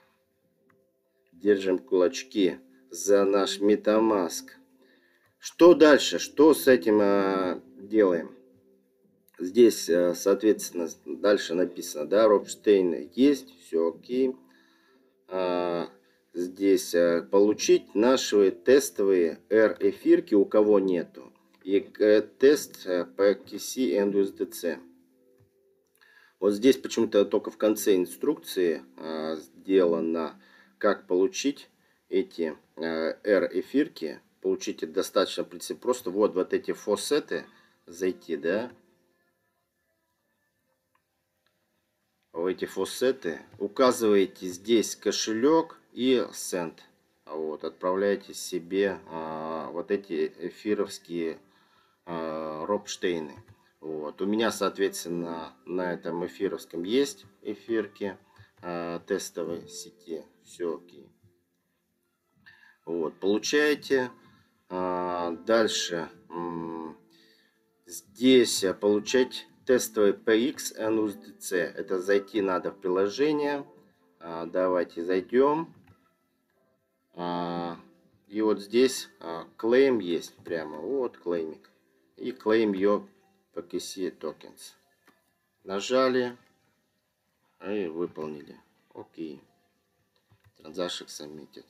держим 1.31 1.79
кулачки 1.79 2.59
за 2.91 3.25
наш 3.25 3.59
MetaMask. 3.59 4.49
Что 5.39 5.73
дальше? 5.73 6.19
Что 6.19 6.53
с 6.53 6.67
этим 6.67 7.63
делаем? 7.89 8.37
Здесь, 9.39 9.89
соответственно, 10.13 10.87
дальше 11.05 11.55
написано, 11.55 12.05
да, 12.05 12.27
Робштейн 12.27 13.09
есть, 13.15 13.59
все 13.59 13.89
окей. 13.89 14.35
А, 16.33 16.37
здесь 16.37 16.93
а, 16.95 17.21
получить 17.23 17.95
наши 17.95 18.51
тестовые 18.51 19.39
R-эфирки, 19.49 20.35
у 20.35 20.45
кого 20.45 20.79
нету. 20.79 21.31
И 21.63 21.91
э, 21.99 22.21
тест 22.21 22.85
э, 22.85 23.05
по 23.05 23.31
KC 23.31 23.81
и 23.81 23.97
USDC. 23.97 24.79
Вот 26.39 26.53
здесь 26.53 26.77
почему-то 26.77 27.23
только 27.23 27.51
в 27.51 27.57
конце 27.57 27.95
инструкции 27.95 28.83
а, 28.97 29.35
сделано, 29.35 30.41
как 30.79 31.05
получить 31.05 31.69
эти 32.09 32.57
э, 32.77 32.81
R-эфирки. 33.23 34.21
Получить 34.41 34.81
это 34.81 34.93
достаточно, 34.93 35.43
в 35.43 35.49
принципе, 35.49 35.79
просто 35.79 36.09
вот, 36.09 36.33
вот 36.33 36.51
эти 36.53 36.71
фосеты 36.71 37.45
зайти, 37.85 38.37
да. 38.37 38.71
В 42.33 42.47
эти 42.47 42.65
фосеты 42.65 43.41
указываете 43.59 44.47
здесь 44.47 44.95
кошелек 44.95 45.80
и 45.91 46.25
сент. 46.33 46.83
Вот, 47.25 47.63
отправляете 47.63 48.33
себе 48.33 48.99
а, 49.07 49.69
вот 49.71 49.91
эти 49.91 50.33
эфировские 50.39 51.39
а, 52.05 52.65
робштейны. 52.65 53.43
Вот. 53.81 54.21
У 54.21 54.25
меня, 54.25 54.51
соответственно, 54.51 55.53
на 55.65 55.93
этом 55.93 56.25
эфировском 56.25 56.83
есть 56.83 57.25
эфирки 57.41 58.15
э, 58.61 58.99
тестовой 59.07 59.67
сети. 59.67 60.23
Все 60.45 60.77
окей. 60.77 61.09
Вот, 62.85 63.19
получаете. 63.19 64.11
Э, 64.69 65.35
дальше. 65.45 66.09
Э, 66.29 66.93
здесь 67.87 68.63
получать 68.79 69.47
тестовый 69.65 70.13
PX 70.13 70.77
NUSDC. 70.79 71.55
Это 71.57 71.99
зайти 71.99 72.41
надо 72.41 72.71
в 72.71 72.79
приложение. 72.79 73.65
Э, 74.19 74.45
давайте 74.45 75.03
зайдем. 75.03 75.73
Э, 77.13 77.75
и 78.27 78.41
вот 78.41 78.59
здесь 78.59 79.09
э, 79.19 79.45
claim 79.57 80.01
есть 80.01 80.35
прямо. 80.37 80.77
Вот 80.77 81.17
клеймик. 81.17 81.69
И 82.17 82.31
claim 82.31 82.71
your 82.71 83.07
PKC 83.53 84.17
Tokens. 84.17 84.73
Нажали 85.63 86.37
и 87.67 87.87
выполнили. 87.87 88.57
Окей. 88.93 89.41
Transaction 90.57 91.07
submitted. 91.07 91.65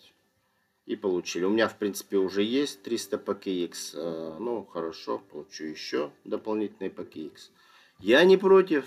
И 0.86 0.96
получили. 0.96 1.46
У 1.46 1.50
меня, 1.50 1.68
в 1.68 1.78
принципе, 1.78 2.18
уже 2.18 2.44
есть 2.44 2.84
300 2.84 3.18
PKX. 3.18 3.74
Э, 3.94 4.38
ну, 4.40 4.66
хорошо, 4.66 5.20
получу 5.20 5.66
еще 5.66 6.12
дополнительный 6.24 6.90
PKX. 6.90 7.52
Я 8.00 8.24
не 8.24 8.38
против. 8.38 8.86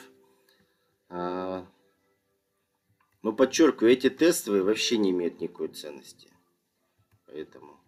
А, 1.08 1.66
но 3.22 3.32
подчеркиваю, 3.32 3.92
эти 3.92 4.10
тестовые 4.10 4.62
вообще 4.62 4.98
не 4.98 5.10
имеют 5.10 5.40
никакой 5.40 5.68
ценности. 5.68 6.28
Поэтому 7.34 7.80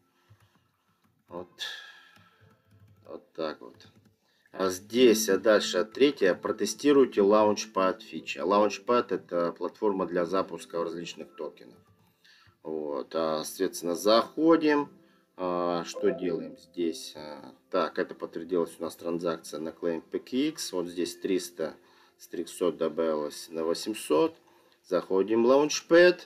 вот, 1.29 1.49
вот 3.07 3.33
так 3.33 3.61
вот. 3.61 3.77
А 4.51 4.71
здесь, 4.71 5.29
а 5.29 5.39
дальше, 5.39 5.85
третье, 5.85 6.35
протестируйте 6.35 7.21
Launchpad 7.21 8.01
фичи. 8.01 8.39
Launchpad 8.39 9.15
это 9.15 9.53
платформа 9.53 10.07
для 10.07 10.27
запуска 10.27 10.83
различных 10.83 11.37
токенов. 11.37 11.79
Вот, 12.65 13.15
а, 13.15 13.45
соответственно, 13.45 13.95
заходим. 13.95 14.89
А, 15.37 15.85
что 15.85 16.11
делаем 16.11 16.59
здесь? 16.59 17.13
А, 17.15 17.55
так, 17.71 18.01
это 18.01 18.17
подтвердилась 18.17 18.75
у 18.81 18.83
нас 18.83 18.97
транзакция 18.97 19.61
на 19.61 19.69
Claim 19.69 20.03
PKX. 20.11 20.73
Вот 20.73 20.89
здесь 20.89 21.17
300 21.19 21.77
с 22.19 22.27
300 22.27 22.73
добавилось 22.73 23.49
на 23.51 23.63
800. 23.63 24.35
Заходим 24.89 25.45
в 25.45 25.51
Launchpad. 25.53 26.23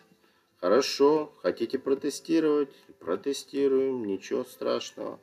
Хорошо, 0.60 1.32
хотите 1.42 1.78
протестировать? 1.78 2.70
Протестируем, 3.00 4.04
ничего 4.04 4.44
страшного. 4.44 5.18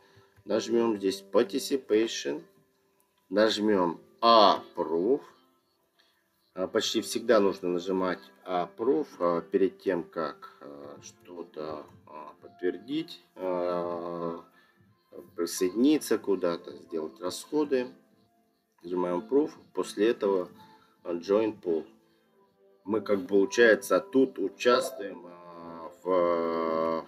Нажмем 0.45 0.97
здесь 0.97 1.23
Participation 1.31 2.43
нажмем 3.29 3.99
Approve. 4.21 5.21
А, 6.55 6.67
почти 6.67 7.01
всегда 7.01 7.39
нужно 7.39 7.69
нажимать 7.69 8.19
Approve 8.45 9.07
а, 9.19 9.41
перед 9.41 9.79
тем, 9.79 10.03
как 10.03 10.57
а, 10.61 10.99
что-то 11.01 11.85
подтвердить, 12.41 13.21
присоединиться 15.35 16.17
куда-то, 16.17 16.71
сделать 16.71 17.19
расходы. 17.19 17.89
Нажимаем 18.81 19.19
Approve. 19.19 19.51
После 19.73 20.09
этого 20.09 20.49
Join 21.03 21.59
Pool. 21.61 21.85
Мы, 22.85 23.01
как 23.01 23.27
получается, 23.27 23.99
тут 23.99 24.39
участвуем 24.39 25.27
в 26.03 27.05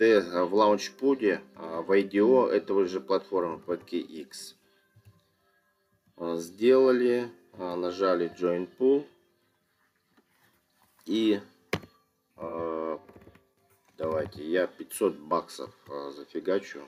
в 0.00 0.54
лаунчпуде 0.54 1.42
в 1.56 1.90
IDO 1.92 2.48
этого 2.48 2.86
же 2.86 3.00
платформы 3.00 3.58
PKX. 3.66 4.54
А, 6.16 6.36
сделали, 6.36 7.30
нажали 7.58 8.34
Join 8.34 8.66
Pool 8.78 9.06
и 11.04 11.40
давайте 13.98 14.42
я 14.42 14.66
500 14.66 15.16
баксов 15.16 15.74
зафигачу. 16.16 16.80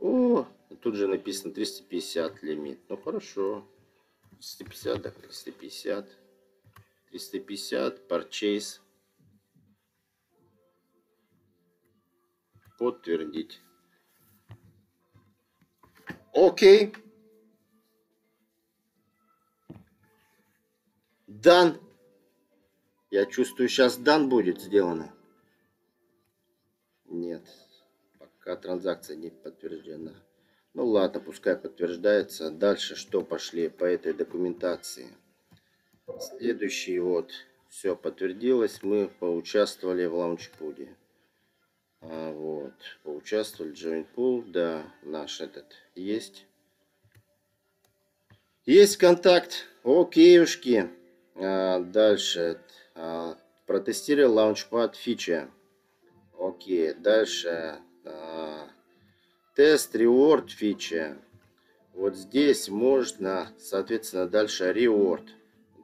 О, 0.00 0.44
тут 0.80 0.96
же 0.96 1.06
написано 1.06 1.54
350 1.54 2.42
лимит. 2.42 2.80
Ну 2.88 2.96
хорошо. 2.96 3.64
350, 4.38 5.02
да, 5.02 5.10
350. 5.10 6.08
350, 7.10 8.08
purchase. 8.08 8.80
Подтвердить. 12.78 13.60
Окей. 16.32 16.94
Дан. 21.26 21.80
Я 23.10 23.26
чувствую, 23.26 23.68
сейчас 23.68 23.96
дан 23.96 24.28
будет 24.28 24.60
сделано. 24.60 25.12
Нет. 27.06 27.44
Пока 28.18 28.54
транзакция 28.56 29.16
не 29.16 29.30
подтверждена. 29.30 30.14
Ну 30.74 30.86
ладно, 30.86 31.20
пускай 31.20 31.56
подтверждается. 31.56 32.50
Дальше 32.50 32.94
что 32.94 33.22
пошли 33.22 33.68
по 33.68 33.84
этой 33.84 34.12
документации? 34.12 35.08
Следующий 36.20 37.00
вот. 37.00 37.32
Все 37.68 37.96
подтвердилось. 37.96 38.82
Мы 38.82 39.08
поучаствовали 39.08 40.06
в 40.06 40.14
лаунчпуде. 40.14 40.96
А, 42.00 42.32
вот. 42.32 42.74
Поучаствовали. 43.02 43.74
Join 43.74 44.06
pool. 44.14 44.44
Да, 44.50 44.84
наш 45.02 45.40
этот 45.40 45.74
есть. 45.94 46.46
Есть 48.64 48.96
контакт. 48.96 49.66
Окейушки. 49.84 50.90
А, 51.34 51.80
дальше. 51.80 52.60
А, 52.94 53.36
протестировал 53.66 54.38
Launchpad 54.38 54.94
фича. 54.94 55.50
Окей. 56.38 56.94
Дальше. 56.94 57.80
А, 58.04 58.68
тест 59.54 59.94
reward 59.94 60.48
фича. 60.48 61.18
Вот 61.94 62.14
здесь 62.14 62.68
можно, 62.68 63.48
соответственно, 63.58 64.28
дальше 64.28 64.70
reward. 64.70 65.28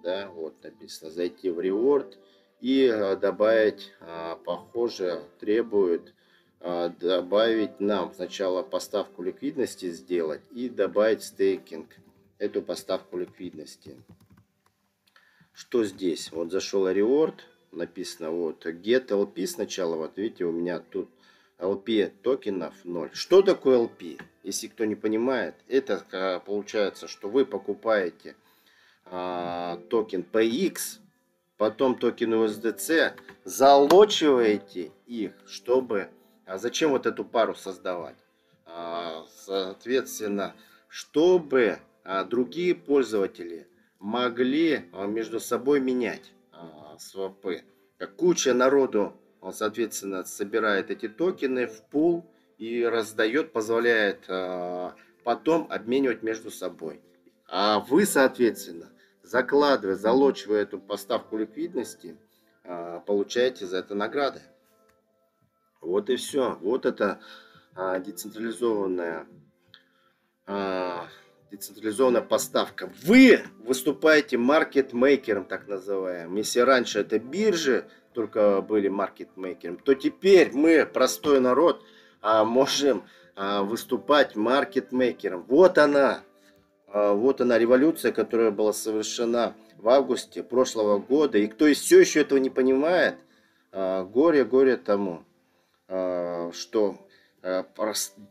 Да, 0.03 0.29
вот 0.29 0.63
написано. 0.63 1.11
Зайти 1.11 1.51
в 1.51 1.59
reward 1.59 2.17
и 2.65 2.89
добавить, 3.21 3.93
похоже, 4.47 5.23
требует 5.39 6.15
добавить 6.61 7.79
нам 7.79 8.15
сначала 8.15 8.63
поставку 8.63 9.23
ликвидности 9.23 9.91
сделать 9.91 10.41
и 10.51 10.71
добавить 10.71 11.23
стейкинг 11.23 11.91
эту 12.39 12.63
поставку 12.63 13.19
ликвидности. 13.19 14.03
Что 15.53 15.85
здесь? 15.85 16.33
Вот 16.33 16.51
зашел 16.51 16.89
reward, 16.89 17.35
написано 17.71 18.31
вот 18.31 18.65
get 18.65 19.09
LP 19.09 19.47
сначала. 19.47 19.97
Вот 19.97 20.17
видите, 20.17 20.47
у 20.47 20.53
меня 20.53 20.79
тут 20.79 21.11
LP 21.59 22.11
токенов 22.23 22.75
0. 22.85 23.11
Что 23.13 23.43
такое 23.43 23.79
LP? 23.79 24.19
Если 24.43 24.69
кто 24.69 24.87
не 24.87 24.95
понимает, 24.95 25.55
это 25.69 26.03
а, 26.13 26.41
получается, 26.41 27.09
что 27.09 27.29
вы 27.29 27.45
покупаете 27.45 28.37
а, 29.05 29.77
токен 29.91 30.25
PKEX, 30.33 31.01
потом 31.57 31.97
токен 31.97 32.35
USDC, 32.35 33.13
залочиваете 33.45 34.93
их, 35.07 35.33
чтобы... 35.47 36.09
А 36.47 36.59
зачем 36.59 36.91
вот 36.91 37.07
эту 37.07 37.25
пару 37.25 37.55
создавать? 37.55 38.17
А, 38.67 39.25
соответственно, 39.31 40.55
чтобы 40.89 41.79
а, 42.05 42.25
другие 42.25 42.75
пользователи 42.75 43.67
могли 43.99 44.85
а, 44.93 45.07
между 45.07 45.41
собой 45.41 45.81
менять 45.81 46.33
свопы. 46.99 47.65
Куча 48.17 48.55
народу 48.55 49.15
соответственно, 49.53 50.25
собирает 50.25 50.91
эти 50.91 51.09
токены 51.09 51.67
в 51.67 51.83
пул 51.89 52.25
и 52.57 52.85
раздает, 52.85 53.53
позволяет 53.53 54.27
потом 55.25 55.67
обменивать 55.71 56.23
между 56.23 56.51
собой. 56.51 57.01
А 57.49 57.81
вы, 57.81 58.07
соответственно, 58.07 58.91
закладывая, 59.25 59.97
залочивая 59.97 60.63
эту 60.63 60.79
поставку 60.79 61.37
ликвидности, 61.37 62.17
э, 62.63 63.01
получаете 63.07 63.67
за 63.67 63.79
это 63.79 63.95
награды. 63.95 64.43
Вот 65.81 66.11
и 66.11 66.17
все. 66.17 66.59
Вот 66.61 66.87
это 66.87 67.21
э, 67.77 68.03
децентрализованная, 68.05 69.27
э, 70.47 70.99
децентрализованная 71.51 72.23
поставка. 72.23 72.93
Вы 73.03 73.41
выступаете 73.65 74.39
маркетмейкером, 74.39 75.45
так 75.45 75.67
называемым. 75.67 76.37
Если 76.37 76.61
раньше 76.61 77.01
это 77.01 77.19
биржи, 77.19 77.89
только 78.13 78.63
были 78.63 78.89
маркетмейкером, 78.89 79.77
то 79.79 79.95
теперь 79.95 80.53
мы, 80.53 80.87
простой 80.87 81.41
народ, 81.41 81.83
а, 82.21 82.45
можем 82.45 83.05
а, 83.37 83.63
выступать 83.63 84.37
маркетмейкером. 84.37 85.45
Вот 85.49 85.77
она, 85.77 86.11
а, 86.13 86.21
вот 86.95 87.41
она 87.41 87.59
революция, 87.59 88.13
которая 88.13 88.53
была 88.53 88.73
совершена 88.73 89.55
в 89.79 89.89
августе 89.89 90.45
прошлого 90.45 90.99
года. 90.99 91.39
И 91.39 91.49
кто 91.49 91.67
все 91.75 91.99
еще 92.01 92.21
этого 92.21 92.39
не 92.39 92.51
понимает, 92.51 93.17
горе, 93.73 94.45
горе 94.45 94.77
тому, 94.77 95.25
что 95.89 96.97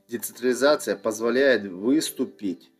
децентрализация 0.07 0.95
позволяет 0.95 1.63
выступить 1.63 2.71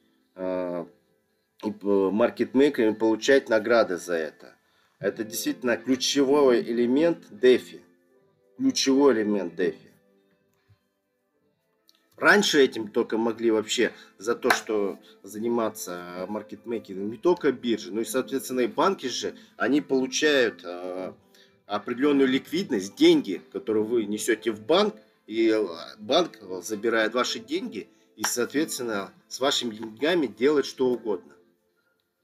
маркетмейкерам 1.61 2.93
и 2.93 2.97
получать 2.97 3.49
награды 3.49 3.97
за 3.97 4.15
это. 4.15 4.55
Это 4.99 5.23
действительно 5.25 5.75
ключевой 5.75 6.61
элемент 6.61 7.29
DeFi. 7.29 7.81
Ключевой 8.57 9.15
элемент 9.15 9.53
DeFi. 9.59 9.92
Раньше 12.17 12.63
этим 12.63 12.89
только 12.89 13.17
могли 13.17 13.51
вообще 13.51 13.91
за 14.17 14.35
то, 14.35 14.51
что 14.51 14.99
заниматься 15.23 16.25
маркетмейкингом 16.29 17.09
не 17.09 17.17
только 17.17 17.51
биржи, 17.51 17.91
но 17.91 18.01
и, 18.01 18.05
соответственно, 18.05 18.61
и 18.61 18.67
банки 18.67 19.07
же, 19.07 19.35
они 19.57 19.81
получают 19.81 20.61
э, 20.63 21.13
определенную 21.65 22.27
ликвидность, 22.27 22.95
деньги, 22.95 23.41
которые 23.51 23.83
вы 23.83 24.05
несете 24.05 24.51
в 24.51 24.61
банк, 24.61 24.95
и 25.25 25.57
банк 25.97 26.39
забирает 26.61 27.13
ваши 27.13 27.39
деньги 27.39 27.87
и, 28.15 28.23
соответственно, 28.23 29.11
с 29.27 29.39
вашими 29.39 29.73
деньгами 29.73 30.27
делает 30.27 30.65
что 30.65 30.89
угодно. 30.89 31.33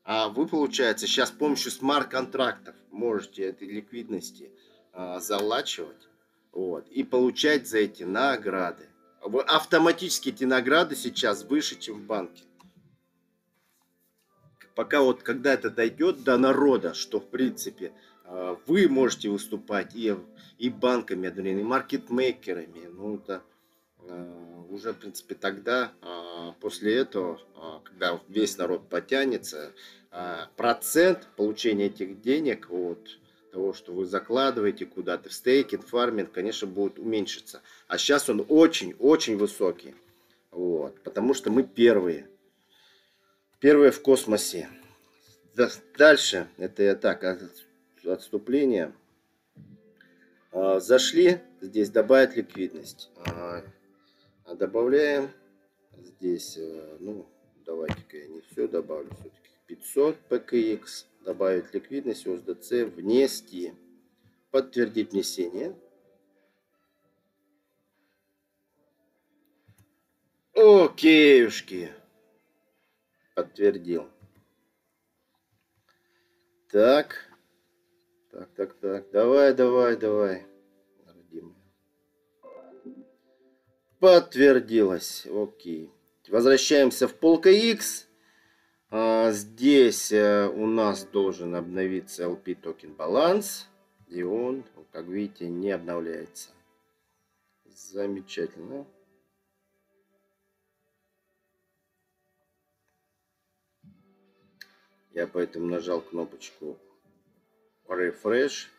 А 0.04 0.30
вы, 0.30 0.48
получается, 0.48 1.08
сейчас 1.08 1.30
с 1.30 1.32
помощью 1.32 1.72
смарт-контрактов 1.72 2.76
можете 2.92 3.44
этой 3.44 3.68
ликвидности 3.68 4.52
а, 4.92 5.20
залачивать 5.20 6.10
вот, 6.52 6.88
и 6.90 7.04
получать 7.04 7.68
за 7.68 7.80
эти 7.80 8.04
награды. 8.04 8.89
Автоматически 9.22 10.30
эти 10.30 10.44
награды 10.44 10.96
сейчас 10.96 11.44
выше, 11.44 11.78
чем 11.78 11.96
в 11.96 12.04
банке. 12.04 12.44
Пока 14.76 15.02
вот, 15.02 15.24
когда 15.24 15.54
это 15.54 15.70
дойдет 15.70 16.24
до 16.24 16.38
народа, 16.38 16.94
что, 16.94 17.20
в 17.20 17.28
принципе, 17.28 17.92
а, 18.24 18.58
вы 18.66 18.88
можете 18.88 19.30
выступать 19.30 19.94
и, 19.94 20.16
и 20.58 20.70
банками, 20.70 21.28
и 21.28 21.64
маркетмейкерами, 21.64 22.88
ну, 22.88 23.18
это 23.18 23.44
а, 24.08 24.66
уже, 24.70 24.94
в 24.94 24.98
принципе, 24.98 25.36
тогда, 25.36 25.92
а, 26.02 26.54
после 26.62 26.96
этого, 26.96 27.42
когда 27.84 28.22
весь 28.30 28.58
народ 28.58 28.88
потянется, 28.88 29.74
а, 30.12 30.50
процент 30.56 31.28
получения 31.36 31.86
этих 31.88 32.22
денег 32.22 32.68
от 32.72 33.19
того, 33.52 33.74
что 33.74 33.94
вы 33.94 34.06
закладываете 34.06 34.86
куда-то 34.86 35.30
стейкинг, 35.30 35.88
фарминг, 35.88 36.32
конечно, 36.32 36.68
будет 36.68 37.00
уменьшиться. 37.00 37.62
А 37.88 37.98
сейчас 37.98 38.30
он 38.30 38.46
очень-очень 38.48 39.38
высокий. 39.38 39.96
Вот, 40.52 41.00
потому 41.02 41.34
что 41.34 41.52
мы 41.52 41.64
первые. 41.64 42.28
Первые 43.60 43.92
в 43.92 44.02
космосе. 44.02 44.70
Дальше, 45.98 46.48
это 46.58 46.84
я 46.84 46.96
так, 46.96 47.24
отступление. 48.06 48.94
А, 50.52 50.80
зашли, 50.80 51.40
здесь 51.62 51.90
добавить 51.90 52.36
ликвидность. 52.36 53.12
А, 53.16 53.64
добавляем 54.56 55.30
здесь, 55.98 56.58
э, 56.58 56.98
ну, 57.00 57.28
давайте-ка 57.66 58.18
я 58.18 58.28
не 58.28 58.42
все 58.42 58.68
добавлю 58.68 59.12
все-таки. 59.20 59.50
500 59.68 60.18
PKX, 60.30 61.06
добавить 61.30 61.72
ликвидность 61.76 62.26
USDC, 62.26 62.86
внести, 62.86 63.76
подтвердить 64.50 65.12
внесение. 65.12 65.76
Окейушки. 70.56 71.92
Подтвердил. 73.36 74.10
Так. 76.72 77.32
Так, 78.32 78.50
так, 78.56 78.74
так. 78.80 79.12
Давай, 79.12 79.54
давай, 79.54 79.98
давай. 79.98 80.48
Родимая. 81.06 81.56
Подтвердилось. 84.00 85.28
Окей. 85.28 85.92
Возвращаемся 86.28 87.08
в 87.08 87.14
полка 87.14 87.52
X. 87.52 88.09
А, 88.92 89.32
здесь 89.32 90.12
э, 90.12 90.48
у 90.48 90.66
нас 90.66 91.06
должен 91.06 91.54
обновиться 91.54 92.24
LP 92.24 92.56
токен 92.56 92.94
баланс. 92.94 93.68
И 94.08 94.24
он, 94.24 94.64
как 94.92 95.06
видите, 95.06 95.48
не 95.48 95.70
обновляется. 95.70 96.50
Замечательно. 97.66 98.88
Я 105.14 105.28
поэтому 105.28 105.68
нажал 105.68 106.02
кнопочку 106.02 106.78
Refresh. 107.88 108.70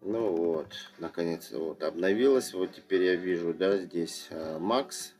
Ну 0.00 0.34
вот, 0.36 0.72
наконец 0.98 1.50
вот 1.50 1.82
обновилось. 1.82 2.54
Вот 2.54 2.72
теперь 2.72 3.02
я 3.02 3.16
вижу, 3.16 3.52
да, 3.52 3.76
здесь 3.76 4.28
э, 4.30 4.58
Max 4.58 5.15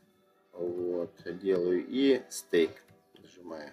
вот, 0.57 1.11
делаю 1.39 1.85
и 1.87 2.23
стейк 2.29 2.71
нажимаю. 3.21 3.71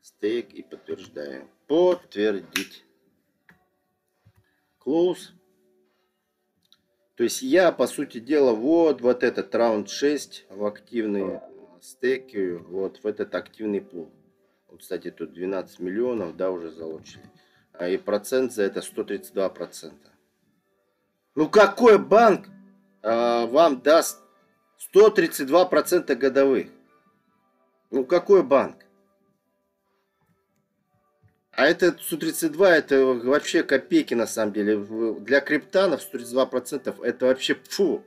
Стейк 0.00 0.52
и 0.52 0.62
подтверждаю. 0.62 1.48
Подтвердить. 1.66 2.84
Close. 4.84 5.30
То 7.14 7.22
есть 7.22 7.42
я, 7.42 7.70
по 7.70 7.86
сути 7.86 8.18
дела, 8.18 8.52
вот, 8.52 9.00
вот 9.00 9.22
этот 9.22 9.54
раунд 9.54 9.88
6 9.88 10.46
в 10.50 10.66
активный 10.66 11.40
стейки, 11.80 12.56
вот 12.56 12.98
в 12.98 13.06
этот 13.06 13.34
активный 13.34 13.80
пул. 13.80 14.10
Вот, 14.68 14.80
кстати, 14.80 15.10
тут 15.10 15.32
12 15.32 15.78
миллионов, 15.78 16.36
да, 16.36 16.50
уже 16.50 16.70
залочили. 16.70 17.24
А 17.72 17.88
и 17.88 17.96
процент 17.96 18.52
за 18.52 18.64
это 18.64 18.82
132 18.82 19.48
процента. 19.50 20.10
Ну 21.34 21.48
какой 21.48 21.98
банк 21.98 22.48
а, 22.48 22.53
вам 23.04 23.80
даст 23.82 24.22
132% 24.94 26.14
годовых. 26.14 26.68
Ну 27.90 28.04
какой 28.04 28.42
банк? 28.42 28.76
А 31.52 31.66
это 31.66 31.96
132 32.00 32.76
это 32.76 33.04
вообще 33.04 33.62
копейки 33.62 34.14
на 34.14 34.26
самом 34.26 34.52
деле. 34.52 34.78
Для 35.20 35.40
криптанов 35.40 36.02
132% 36.12 37.04
это 37.04 37.26
вообще 37.26 37.54
фу. 37.68 38.04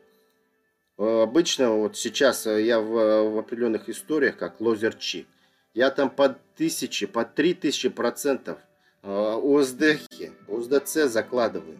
Обычно 0.97 1.71
вот 1.71 1.95
сейчас 1.95 2.45
я 2.45 2.79
в, 2.79 3.31
в 3.31 3.37
определенных 3.37 3.87
историях, 3.87 4.35
как 4.37 4.59
лозерчик, 4.59 5.27
я 5.73 5.91
там 5.91 6.09
по 6.09 6.29
тысячи, 6.55 7.05
по 7.05 7.23
три 7.23 7.53
тысячи 7.53 7.87
процентов 7.87 8.57
USD, 9.03 9.99
а, 10.47 10.51
USDC 10.51 11.05
закладываю 11.05 11.79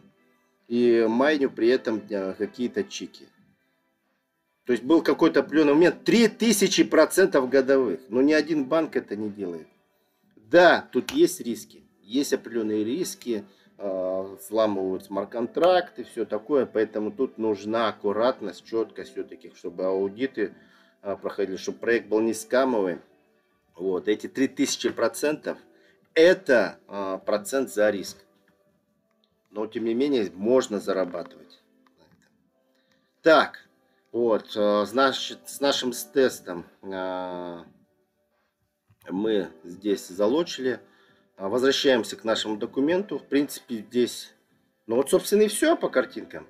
и 0.68 1.06
майню 1.08 1.50
при 1.50 1.70
этом 1.70 2.02
э, 2.10 2.34
какие-то 2.34 2.84
чики. 2.84 3.26
То 4.66 4.74
есть 4.74 4.84
был 4.84 5.02
какой-то 5.02 5.40
определенный 5.40 5.74
момент 5.74 6.08
3000% 6.08 7.48
годовых. 7.48 8.02
Но 8.10 8.22
ни 8.22 8.34
один 8.34 8.66
банк 8.66 8.98
это 8.98 9.16
не 9.16 9.30
делает. 9.30 9.68
Да, 10.36 10.88
тут 10.92 11.12
есть 11.12 11.40
риски. 11.40 11.84
Есть 12.02 12.34
определенные 12.34 12.84
риски. 12.84 13.46
э, 13.78 14.36
взламывают 14.40 15.06
смарт-контракты, 15.06 16.04
все 16.04 16.26
такое, 16.26 16.66
поэтому 16.66 17.12
тут 17.12 17.38
нужна 17.38 17.90
аккуратность, 17.90 18.66
четкость 18.66 19.12
все-таки, 19.12 19.54
чтобы 19.56 19.86
аудиты 19.86 20.56
э, 21.04 21.16
проходили, 21.16 21.58
чтобы 21.58 21.78
проект 21.78 22.08
был 22.08 22.20
не 22.22 22.34
скамовый. 22.34 22.98
Вот, 23.76 24.08
эти 24.08 24.28
3000 24.28 24.90
процентов, 24.90 25.60
это 26.16 26.80
процент 27.28 27.72
за 27.72 27.92
риск. 27.92 28.18
Но, 29.52 29.68
тем 29.68 29.86
не 29.86 29.94
менее, 29.94 30.32
можно 30.34 30.80
зарабатывать. 30.80 31.62
Так, 33.22 33.68
вот, 34.12 34.52
значит, 34.52 35.40
с 35.46 35.60
нашим 35.60 35.92
тестом 35.92 36.66
мы 39.10 39.50
здесь 39.64 40.08
залочили. 40.08 40.80
А, 41.38 41.50
возвращаемся 41.50 42.16
к 42.16 42.24
нашему 42.24 42.58
документу. 42.58 43.20
В 43.20 43.24
принципе, 43.24 43.78
здесь... 43.78 44.34
Ну 44.88 44.96
вот, 44.96 45.10
собственно, 45.10 45.44
и 45.44 45.48
все 45.48 45.76
по 45.78 45.90
картинкам. 45.90 46.48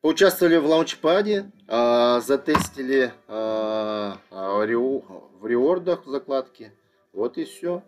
Поучаствовали 0.00 0.56
в 0.56 0.66
лаунчпаде, 0.66 1.50
а, 1.68 2.20
затестили 2.20 3.12
а, 3.28 4.18
в 4.30 5.46
реордах 5.46 6.06
закладки. 6.06 6.72
Вот 7.12 7.38
и 7.38 7.44
все, 7.44 7.82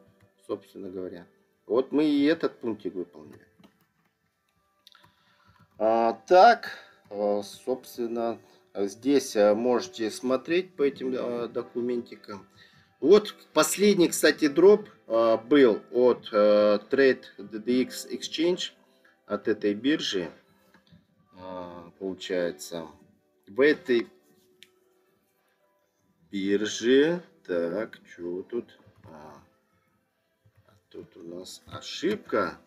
собственно 0.46 0.88
говоря. 0.90 1.26
Вот 1.66 1.92
мы 1.92 2.04
и 2.04 2.24
этот 2.24 2.60
пунктик 2.60 2.94
выполнили. 2.94 3.46
Так, 5.78 6.70
собственно, 7.08 8.38
здесь 8.74 9.34
можете 9.36 10.10
смотреть 10.10 10.74
по 10.74 10.82
этим 10.82 11.12
документикам. 11.52 12.46
Вот 13.00 13.34
последний, 13.52 14.08
кстати, 14.08 14.48
дроп 14.48 14.88
был 15.06 15.80
от 15.92 16.32
Trade 16.32 17.22
DDX 17.38 18.10
Exchange, 18.10 18.72
от 19.26 19.46
этой 19.46 19.74
биржи. 19.74 20.30
Получается, 22.00 22.88
в 23.46 23.60
этой 23.60 24.08
бирже, 26.32 27.22
так, 27.46 28.00
что 28.12 28.42
тут? 28.42 28.78
А, 29.04 29.40
тут 30.90 31.16
у 31.16 31.22
нас 31.22 31.62
ошибка 31.66 32.58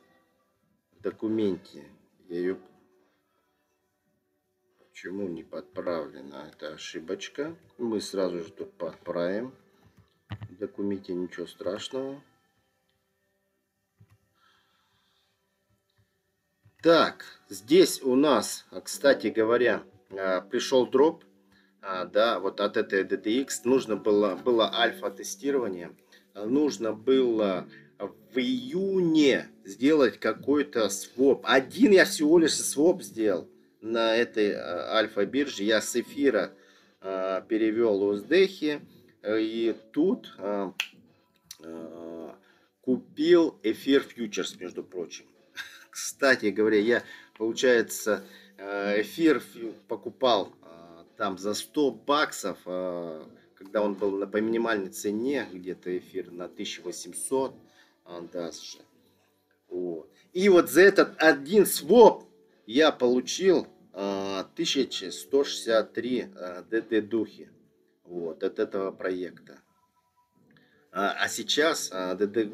в 0.98 1.02
документе. 1.02 1.86
Я 2.30 2.38
ее 2.38 2.58
почему 5.02 5.28
не 5.28 5.42
подправлена? 5.42 6.52
Это 6.54 6.76
ошибочка. 6.76 7.56
Мы 7.80 8.02
сразу 8.02 8.44
же 8.44 8.52
тут 8.52 8.72
подправим 8.74 9.52
документе 10.60 11.14
ничего 11.14 11.48
страшного. 11.48 12.22
Так, 16.84 17.26
здесь 17.50 18.04
у 18.04 18.16
нас, 18.16 18.68
кстати 18.84 19.28
говоря, 19.28 19.82
а, 20.12 20.42
пришел 20.42 20.86
дроп, 20.86 21.24
а, 21.82 22.06
да, 22.06 22.40
вот 22.40 22.62
от 22.62 22.78
этой 22.78 23.04
DTX. 23.04 23.62
Нужно 23.64 23.96
было, 23.96 24.36
было 24.36 24.72
альфа-тестирование. 24.72 25.96
Нужно 26.36 26.94
было 26.94 27.68
в 27.98 28.38
июне 28.38 29.50
сделать 29.66 30.20
какой-то 30.20 30.90
своп. 30.90 31.42
Один 31.46 31.92
я 31.92 32.06
всего 32.06 32.38
лишь 32.38 32.54
своп 32.54 33.02
сделал 33.02 33.51
на 33.82 34.16
этой 34.16 34.54
а, 34.56 34.96
альфа-бирже. 34.98 35.64
Я 35.64 35.82
с 35.82 35.96
эфира 35.96 36.54
перевел 37.02 38.14
USDХи. 38.14 38.82
Э, 39.24 39.40
и 39.40 39.76
тут 39.92 40.36
купил 42.82 43.60
эфир 43.64 44.04
фьючерс, 44.04 44.60
между 44.60 44.84
прочим. 44.84 45.26
Кстати 45.90 46.48
говоря, 46.48 46.80
я, 46.80 47.04
получается, 47.38 48.24
э, 48.58 49.02
эфир 49.02 49.42
покупал 49.88 50.54
там 51.18 51.38
за 51.38 51.54
100 51.54 51.92
баксов, 51.92 52.58
когда 52.64 53.84
он 53.84 53.94
был 53.94 54.26
по 54.26 54.38
минимальной 54.38 54.90
цене, 54.90 55.48
где-то 55.52 55.96
эфир 55.96 56.32
на 56.32 56.46
1800 56.46 57.54
даже. 58.34 58.80
Вот. 59.68 60.12
И 60.34 60.50
вот 60.50 60.72
за 60.72 60.82
этот 60.82 61.22
один 61.22 61.68
своп 61.68 62.24
я 62.66 62.92
получил 62.92 63.68
1163 63.94 66.28
ДД 66.70 67.08
духи 67.08 67.50
вот, 68.06 68.44
от 68.44 68.60
этого 68.60 68.92
проекта. 68.92 69.62
А, 70.94 71.14
а 71.14 71.30
сейчас 71.30 71.90
а, 71.94 72.16
ДД 72.16 72.54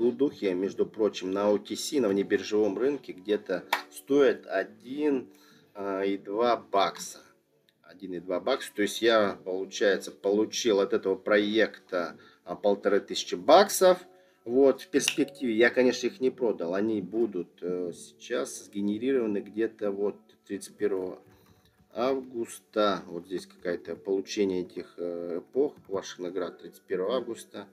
между 0.54 0.86
прочим, 0.86 1.32
на 1.32 1.52
OTC, 1.52 2.00
на 2.00 2.10
внебиржевом 2.10 2.78
рынке, 2.78 3.14
где-то 3.14 3.64
стоит 3.92 4.46
1,2 4.46 5.28
а, 5.74 6.58
бакса. 6.58 7.20
1,2 7.92 8.40
бакса. 8.40 8.72
То 8.76 8.84
есть 8.84 9.02
я, 9.02 9.40
получается, 9.44 10.12
получил 10.12 10.82
от 10.82 10.94
этого 10.94 11.16
проекта 11.16 12.16
а, 12.44 12.56
полторы 12.56 13.00
тысячи 13.00 13.34
баксов. 13.34 13.98
Вот, 14.48 14.82
в 14.82 14.88
перспективе, 14.88 15.54
я, 15.58 15.70
конечно, 15.70 16.08
их 16.08 16.22
не 16.22 16.30
продал. 16.30 16.74
Они 16.74 17.02
будут 17.02 17.50
э, 17.60 17.92
сейчас 17.94 18.64
сгенерированы 18.64 19.40
где-то 19.40 19.92
вот 19.92 20.16
31 20.46 21.16
августа. 21.92 23.04
Вот 23.08 23.26
здесь 23.26 23.46
какая-то 23.46 23.98
получение 23.98 24.62
этих 24.62 24.94
э, 24.96 25.40
эпох, 25.40 25.76
ваших 25.90 26.20
наград 26.20 26.60
31 26.60 27.02
августа. 27.02 27.68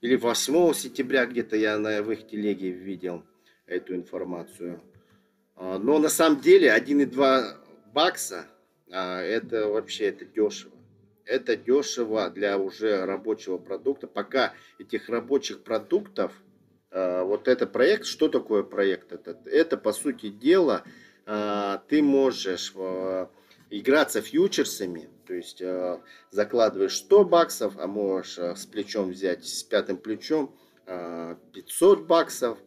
Или 0.00 0.16
8 0.16 0.72
сентября 0.72 1.26
где-то 1.26 1.56
я 1.56 1.78
на, 1.78 2.02
в 2.02 2.10
их 2.10 2.26
телеге 2.26 2.70
видел 2.70 3.22
эту 3.66 3.94
информацию. 3.94 4.80
А, 5.56 5.78
но 5.78 5.98
на 5.98 6.08
самом 6.08 6.40
деле 6.40 6.74
1,2 6.74 7.92
бакса 7.92 8.46
а, 8.90 9.20
это 9.20 9.68
вообще 9.68 10.06
это 10.06 10.24
дешево. 10.24 10.77
Это 11.28 11.56
дешево 11.56 12.30
для 12.30 12.58
уже 12.58 13.04
рабочего 13.04 13.58
продукта. 13.58 14.06
Пока 14.06 14.54
этих 14.78 15.08
рабочих 15.08 15.62
продуктов, 15.62 16.32
а, 16.90 17.22
вот 17.24 17.48
это 17.48 17.66
проект, 17.66 18.06
что 18.06 18.28
такое 18.28 18.62
проект? 18.62 19.12
Это, 19.12 19.38
это 19.44 19.76
по 19.76 19.92
сути 19.92 20.30
дела, 20.30 20.84
ты 21.88 22.02
можешь 22.02 22.72
играться 23.70 24.22
фьючерсами, 24.22 25.10
то 25.26 25.34
есть 25.34 25.60
э, 25.60 26.00
закладываешь 26.30 26.96
100 26.96 27.24
баксов, 27.24 27.74
а 27.78 27.86
можешь 27.86 28.38
э, 28.38 28.56
с 28.56 28.66
плечом 28.66 29.10
взять, 29.10 29.46
с 29.46 29.62
пятым 29.62 29.98
плечом 29.98 30.56
э, 30.86 31.36
500 31.52 32.06
баксов, 32.06 32.58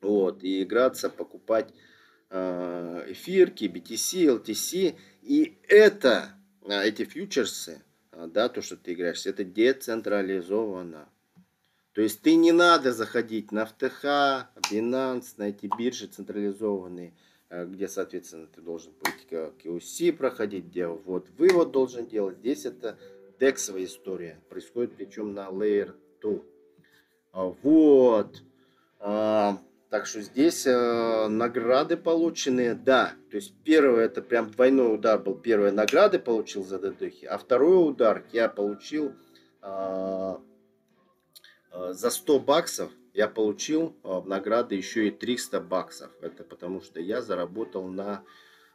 вот, 0.00 0.44
и 0.44 0.62
играться, 0.62 1.08
покупать 1.08 1.72
э, 2.30 3.04
эфирки, 3.08 3.64
BTC, 3.64 4.42
LTC, 4.42 4.96
и 5.22 5.58
это, 5.66 6.34
э, 6.34 6.37
эти 6.72 7.04
фьючерсы, 7.04 7.82
э, 8.12 8.28
да, 8.32 8.48
то, 8.48 8.62
что 8.62 8.76
ты 8.76 8.94
играешь, 8.94 9.26
это 9.26 9.44
децентрализовано. 9.44 11.08
То 11.92 12.02
есть 12.02 12.22
ты 12.22 12.36
не 12.36 12.52
надо 12.52 12.92
заходить 12.92 13.52
на 13.52 13.64
FTH, 13.64 14.46
Binance, 14.70 15.34
на 15.36 15.48
эти 15.48 15.68
биржи 15.78 16.06
централизованные, 16.06 17.12
Э, 17.50 17.64
где, 17.64 17.88
соответственно, 17.88 18.46
ты 18.46 18.60
должен 18.60 18.92
быть 19.00 19.26
QC 19.30 20.12
проходить, 20.12 20.66
где 20.66 20.86
вот 20.86 21.30
вывод 21.38 21.70
должен 21.70 22.06
делать. 22.06 22.38
Здесь 22.38 22.66
это 22.66 22.98
дексовая 23.40 23.84
история. 23.84 24.38
Происходит 24.50 24.96
причем 24.96 25.32
на 25.32 25.48
Layer 25.48 25.94
2. 26.20 26.40
А, 27.32 27.54
вот. 27.62 28.42
Так 29.90 30.06
что 30.06 30.20
здесь 30.20 30.66
э, 30.66 31.28
награды 31.28 31.96
полученные, 31.96 32.74
да. 32.74 33.14
То 33.30 33.36
есть 33.36 33.54
первый 33.64 34.04
это 34.04 34.20
прям 34.20 34.50
двойной 34.50 34.94
удар 34.94 35.18
был. 35.18 35.34
Первые 35.34 35.72
награды 35.72 36.18
получил 36.18 36.64
за 36.64 36.78
ДДХи, 36.78 37.24
а 37.24 37.38
второй 37.38 37.88
удар 37.88 38.24
я 38.32 38.48
получил 38.48 39.14
а, 39.62 40.40
за 41.72 42.10
100 42.10 42.40
баксов 42.40 42.92
я 43.14 43.26
получил 43.28 43.96
в 44.02 44.28
награды 44.28 44.76
еще 44.76 45.08
и 45.08 45.10
300 45.10 45.60
баксов. 45.60 46.10
Это 46.20 46.44
потому 46.44 46.80
что 46.80 47.00
я 47.00 47.20
заработал 47.20 47.88
на 47.88 48.22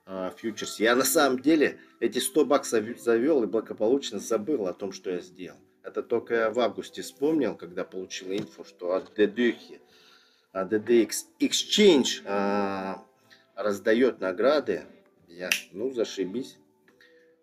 а, 0.05 0.31
фьючерс. 0.31 0.79
Я 0.79 0.95
на 0.95 1.05
самом 1.05 1.39
деле 1.39 1.79
эти 1.99 2.19
100 2.19 2.45
баксов 2.45 2.85
завел 2.99 3.43
и 3.43 3.47
благополучно 3.47 4.19
забыл 4.19 4.67
о 4.67 4.73
том, 4.73 4.91
что 4.91 5.11
я 5.11 5.19
сделал. 5.19 5.57
Это 5.81 6.03
только 6.03 6.35
я 6.35 6.49
в 6.49 6.59
августе 6.59 7.01
вспомнил, 7.01 7.55
когда 7.55 7.83
получил 7.83 8.31
инфу, 8.31 8.65
что 8.65 8.93
от 8.93 9.17
DDX, 9.17 9.79
DDX 10.53 11.11
Exchange 11.39 12.21
а, 12.25 13.03
раздает 13.55 14.19
награды. 14.19 14.83
Я, 15.27 15.49
ну, 15.71 15.91
зашибись. 15.91 16.57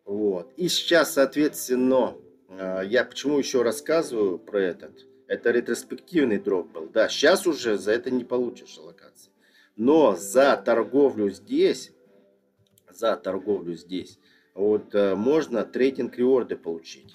Вот. 0.05 0.53
И 0.57 0.69
сейчас, 0.69 1.15
соответственно, 1.15 2.17
а, 2.49 2.83
я 2.83 3.05
почему 3.05 3.39
еще 3.39 3.63
рассказываю 3.63 4.39
про 4.39 4.61
этот 4.61 5.07
это 5.31 5.53
ретроспективный 5.53 6.41
дроп 6.41 6.73
был. 6.73 6.89
Да, 6.89 7.09
сейчас 7.09 7.47
уже 7.47 7.79
за 7.79 7.93
это 7.93 8.11
не 8.11 8.25
получишь 8.25 8.77
локации. 8.79 9.31
Но 9.77 10.17
за 10.17 10.57
торговлю 10.57 11.31
здесь, 11.31 11.93
за 12.91 13.17
торговлю 13.17 13.77
здесь, 13.77 14.19
вот 14.55 14.93
э, 14.93 15.15
можно 15.15 15.65
трейдинг 15.65 16.19
реорды 16.19 16.57
получить. 16.57 17.15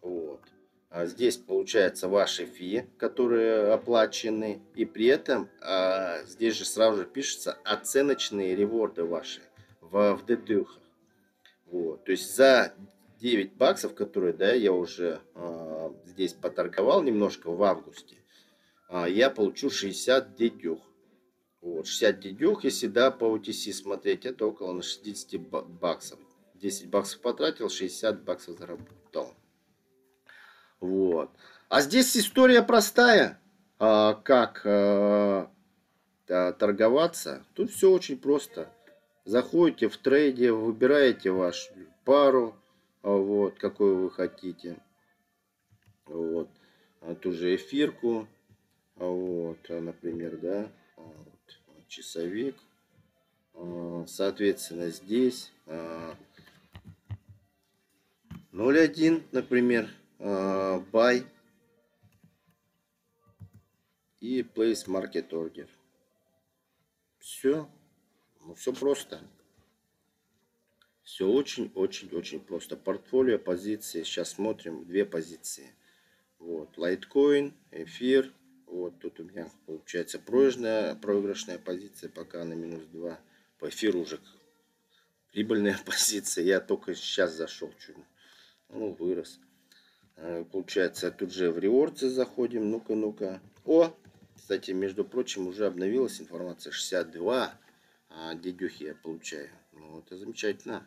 Вот. 0.00 0.40
А 0.90 1.06
здесь 1.06 1.36
получается 1.36 2.08
ваши 2.08 2.46
фи, 2.46 2.84
которые 2.98 3.72
оплачены. 3.72 4.60
И 4.74 4.84
при 4.84 5.06
этом 5.06 5.48
а, 5.60 6.24
здесь 6.24 6.56
же 6.56 6.64
сразу 6.64 6.98
же 6.98 7.04
пишется 7.06 7.52
оценочные 7.64 8.56
реворды 8.56 9.04
ваши 9.04 9.40
в, 9.80 10.16
в 10.16 10.26
дедюхах. 10.26 10.80
Вот. 11.66 12.04
То 12.04 12.10
есть 12.10 12.34
за 12.34 12.74
9 13.20 13.54
баксов, 13.54 13.94
которые 13.94 14.32
да, 14.32 14.52
я 14.52 14.72
уже 14.72 15.20
а, 15.36 15.94
здесь 16.06 16.32
поторговал 16.32 17.04
немножко 17.04 17.50
в 17.52 17.62
августе, 17.62 18.16
а, 18.88 19.08
я 19.08 19.30
получу 19.30 19.70
60 19.70 20.34
дедюх. 20.34 20.80
Вот, 21.60 21.86
60 21.86 22.20
дедюх, 22.20 22.64
если 22.64 22.88
да, 22.88 23.12
по 23.12 23.36
OTC 23.36 23.72
смотреть, 23.72 24.26
это 24.26 24.46
около 24.46 24.72
на 24.72 24.82
60 24.82 25.40
баксов. 25.40 26.18
10 26.54 26.88
баксов 26.88 27.20
потратил, 27.20 27.68
60 27.68 28.24
баксов 28.24 28.58
заработал. 28.58 29.29
Вот. 30.80 31.30
А 31.68 31.82
здесь 31.82 32.16
история 32.16 32.62
простая. 32.62 33.38
А, 33.78 34.14
как 34.14 34.62
а, 34.64 35.50
торговаться? 36.26 37.44
Тут 37.54 37.70
все 37.70 37.90
очень 37.90 38.18
просто. 38.18 38.68
Заходите 39.24 39.88
в 39.88 39.96
трейде, 39.98 40.52
выбираете 40.52 41.30
вашу 41.30 41.72
пару, 42.04 42.56
а, 43.02 43.10
вот, 43.10 43.58
какую 43.58 43.98
вы 43.98 44.10
хотите. 44.10 44.78
Вот. 46.06 46.48
Ту 47.22 47.32
же 47.32 47.54
эфирку. 47.54 48.26
А 48.96 49.04
вот, 49.04 49.58
например, 49.68 50.36
да. 50.38 50.68
Вот, 50.96 51.86
часовик. 51.88 52.56
Соответственно, 54.06 54.88
здесь 54.90 55.52
0.1, 58.52 59.22
например 59.32 59.88
buy 60.20 61.24
и 64.20 64.42
place 64.42 64.86
market 64.86 65.30
order. 65.30 65.68
Все. 67.18 67.68
Ну, 68.40 68.54
все 68.54 68.72
просто. 68.72 69.20
Все 71.02 71.26
очень-очень-очень 71.26 72.40
просто. 72.40 72.76
Портфолио, 72.76 73.38
позиции. 73.38 74.02
Сейчас 74.02 74.30
смотрим 74.30 74.84
две 74.84 75.04
позиции. 75.04 75.74
Вот. 76.38 76.76
Litecoin, 76.76 77.52
эфир. 77.70 78.32
Вот 78.66 79.00
тут 79.00 79.18
у 79.18 79.24
меня 79.24 79.50
получается 79.66 80.18
проигрышная, 80.18 80.94
проигрышная 80.94 81.58
позиция 81.58 82.08
пока 82.08 82.44
на 82.44 82.52
минус 82.52 82.84
2. 82.92 83.18
По 83.58 83.68
эфиру 83.68 84.00
уже 84.00 84.20
прибыльная 85.32 85.78
позиция. 85.84 86.44
Я 86.44 86.60
только 86.60 86.94
сейчас 86.94 87.34
зашел 87.34 87.72
чуть. 87.78 87.96
Ну, 88.68 88.92
вырос. 88.92 89.40
Э, 90.22 90.44
получается, 90.44 91.10
тут 91.10 91.32
же 91.32 91.50
в 91.50 91.58
реордсы 91.58 92.10
заходим. 92.10 92.70
Ну-ка, 92.70 92.94
ну-ка. 92.94 93.40
О, 93.64 93.94
кстати, 94.36 94.72
между 94.72 95.04
прочим, 95.04 95.46
уже 95.46 95.66
обновилась 95.66 96.20
информация. 96.20 96.72
62 96.72 97.54
а, 98.10 98.34
дедюхи 98.34 98.84
я 98.84 98.94
получаю. 98.94 99.48
Ну, 99.72 100.00
это 100.00 100.18
замечательно. 100.18 100.86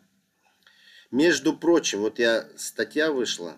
Между 1.10 1.56
прочим, 1.56 2.00
вот 2.00 2.18
я 2.18 2.48
статья 2.56 3.10
вышла. 3.10 3.56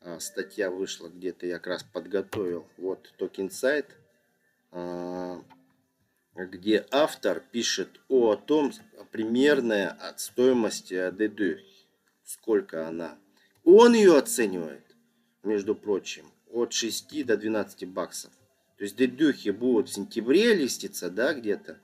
А, 0.00 0.20
статья 0.20 0.70
вышла 0.70 1.08
где-то, 1.08 1.46
я 1.46 1.54
как 1.54 1.68
раз 1.68 1.82
подготовил. 1.82 2.66
Вот 2.76 3.14
токен 3.16 3.50
сайт, 3.50 3.96
а, 4.72 5.42
где 6.34 6.86
автор 6.90 7.40
пишет 7.40 8.00
о 8.08 8.36
том, 8.36 8.72
примерная 9.10 9.88
от 9.88 10.20
стоимости 10.20 11.10
дедюхи. 11.12 11.64
Сколько 12.24 12.86
она 12.88 13.16
он 13.66 13.94
ее 13.94 14.16
оценивает, 14.16 14.84
между 15.42 15.74
прочим, 15.74 16.30
от 16.52 16.72
6 16.72 17.26
до 17.26 17.36
12 17.36 17.88
баксов. 17.88 18.30
То 18.78 18.84
есть 18.84 18.96
дедюхи 18.96 19.50
будут 19.50 19.88
в 19.88 19.94
сентябре 19.94 20.54
листиться, 20.54 21.10
да, 21.10 21.34
где-то. 21.34 21.80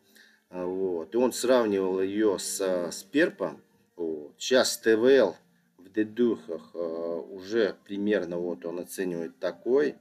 А, 0.50 0.64
вот. 0.64 1.12
И 1.12 1.16
он 1.18 1.32
сравнивал 1.32 2.00
ее 2.00 2.38
с, 2.38 2.60
с 2.60 3.02
перпом. 3.02 3.60
Вот. 3.96 4.32
Сейчас 4.38 4.78
ТВЛ 4.78 5.34
в 5.78 5.92
дедюхах 5.92 6.70
а, 6.74 7.20
уже 7.20 7.76
примерно 7.84 8.38
вот 8.38 8.64
он 8.64 8.78
оценивает 8.78 9.38
такой. 9.40 9.96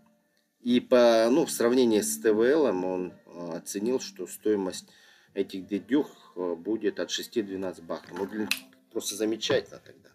И 0.61 0.79
по, 0.81 1.27
ну, 1.31 1.47
в 1.47 1.51
сравнении 1.51 2.01
с 2.01 2.19
ТВЛ 2.19 2.65
он 2.65 3.13
а, 3.25 3.57
оценил, 3.57 3.99
что 3.99 4.27
стоимость 4.27 4.85
этих 5.33 5.65
дедюх 5.65 6.35
будет 6.35 6.99
от 6.99 7.09
6-12 7.09 7.81
баксов. 7.81 8.15
Ну, 8.19 8.27
блин, 8.27 8.49
просто 8.91 9.15
замечательно 9.15 9.81
тогда 9.83 10.10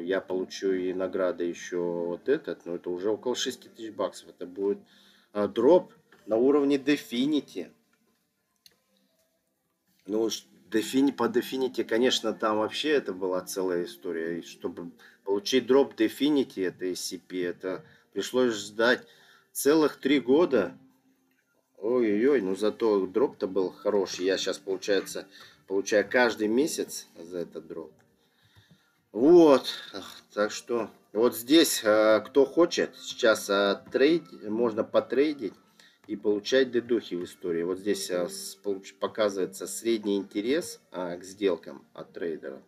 я 0.00 0.20
получу 0.20 0.72
и 0.72 0.92
награды 0.92 1.44
еще 1.44 1.78
вот 1.78 2.28
этот, 2.28 2.64
но 2.66 2.76
это 2.76 2.90
уже 2.90 3.10
около 3.10 3.34
6 3.34 3.74
тысяч 3.74 3.92
баксов. 3.92 4.28
Это 4.30 4.46
будет 4.46 4.78
а, 5.32 5.48
дроп 5.48 5.92
на 6.26 6.36
уровне 6.36 6.76
Definity. 6.76 7.70
Ну, 10.06 10.28
Defini, 10.70 11.12
по 11.12 11.24
Definity, 11.24 11.84
конечно, 11.84 12.32
там 12.32 12.58
вообще 12.58 12.90
это 12.90 13.12
была 13.12 13.42
целая 13.42 13.84
история. 13.84 14.38
И 14.38 14.42
чтобы 14.42 14.90
получить 15.24 15.66
дроп 15.66 15.94
Definity, 15.94 16.66
это 16.66 16.86
SCP, 16.86 17.46
это 17.46 17.84
пришлось 18.12 18.54
ждать 18.54 19.06
целых 19.52 19.96
три 19.96 20.20
года. 20.20 20.76
Ой-ой-ой, 21.78 22.40
ну 22.40 22.54
зато 22.56 23.06
дроп-то 23.06 23.46
был 23.46 23.70
хороший. 23.70 24.24
Я 24.24 24.38
сейчас, 24.38 24.58
получается, 24.58 25.26
получаю 25.66 26.08
каждый 26.08 26.48
месяц 26.48 27.08
за 27.16 27.38
этот 27.38 27.66
дроп. 27.66 27.92
Вот, 29.12 29.66
так 30.32 30.50
что 30.50 30.88
вот 31.12 31.36
здесь, 31.36 31.82
а, 31.84 32.20
кто 32.20 32.46
хочет, 32.46 32.96
сейчас 32.96 33.50
а, 33.50 33.84
трейд, 33.92 34.22
можно 34.48 34.82
потрейдить 34.82 35.52
и 36.06 36.16
получать 36.16 36.70
дедухи 36.70 37.16
в 37.16 37.24
истории. 37.24 37.62
Вот 37.62 37.78
здесь 37.78 38.10
а, 38.10 38.28
показывается 38.98 39.66
средний 39.66 40.16
интерес 40.16 40.80
к 40.90 41.22
сделкам 41.22 41.86
от 41.92 42.14
трейдера. 42.14 42.62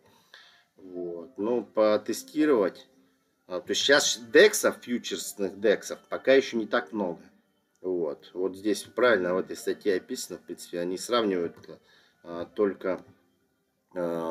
Вот. 0.77 1.35
Ну, 1.37 1.63
потестировать. 1.63 2.87
То 3.47 3.63
есть 3.67 3.81
сейчас 3.81 4.19
дексов, 4.31 4.77
фьючерсных 4.81 5.59
дексов, 5.59 5.97
пока 6.09 6.33
еще 6.33 6.57
не 6.57 6.67
так 6.67 6.91
много. 6.91 7.21
Вот. 7.81 8.29
Вот 8.33 8.55
здесь 8.55 8.83
правильно 8.83 9.33
в 9.33 9.39
этой 9.39 9.57
статье 9.57 9.95
описано, 9.95 10.37
в 10.37 10.41
принципе, 10.41 10.79
они 10.79 10.99
сравнивают 10.99 11.55
только 12.53 12.93
а, 12.93 13.03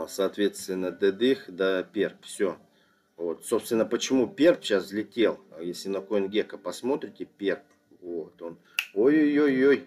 соответственно, 0.09 0.91
дедых 0.91 1.45
да 1.49 1.83
перп. 1.83 2.23
Все. 2.23 2.59
Вот, 3.17 3.47
собственно, 3.47 3.87
почему 3.87 4.27
перп 4.27 4.63
сейчас 4.63 4.85
взлетел? 4.85 5.41
Если 5.61 5.89
на 5.89 5.99
CoinGecko 5.99 6.59
посмотрите, 6.59 7.25
перп, 7.25 7.63
вот 8.01 8.41
он, 8.43 8.59
ой-ой-ой-ой, 8.93 9.87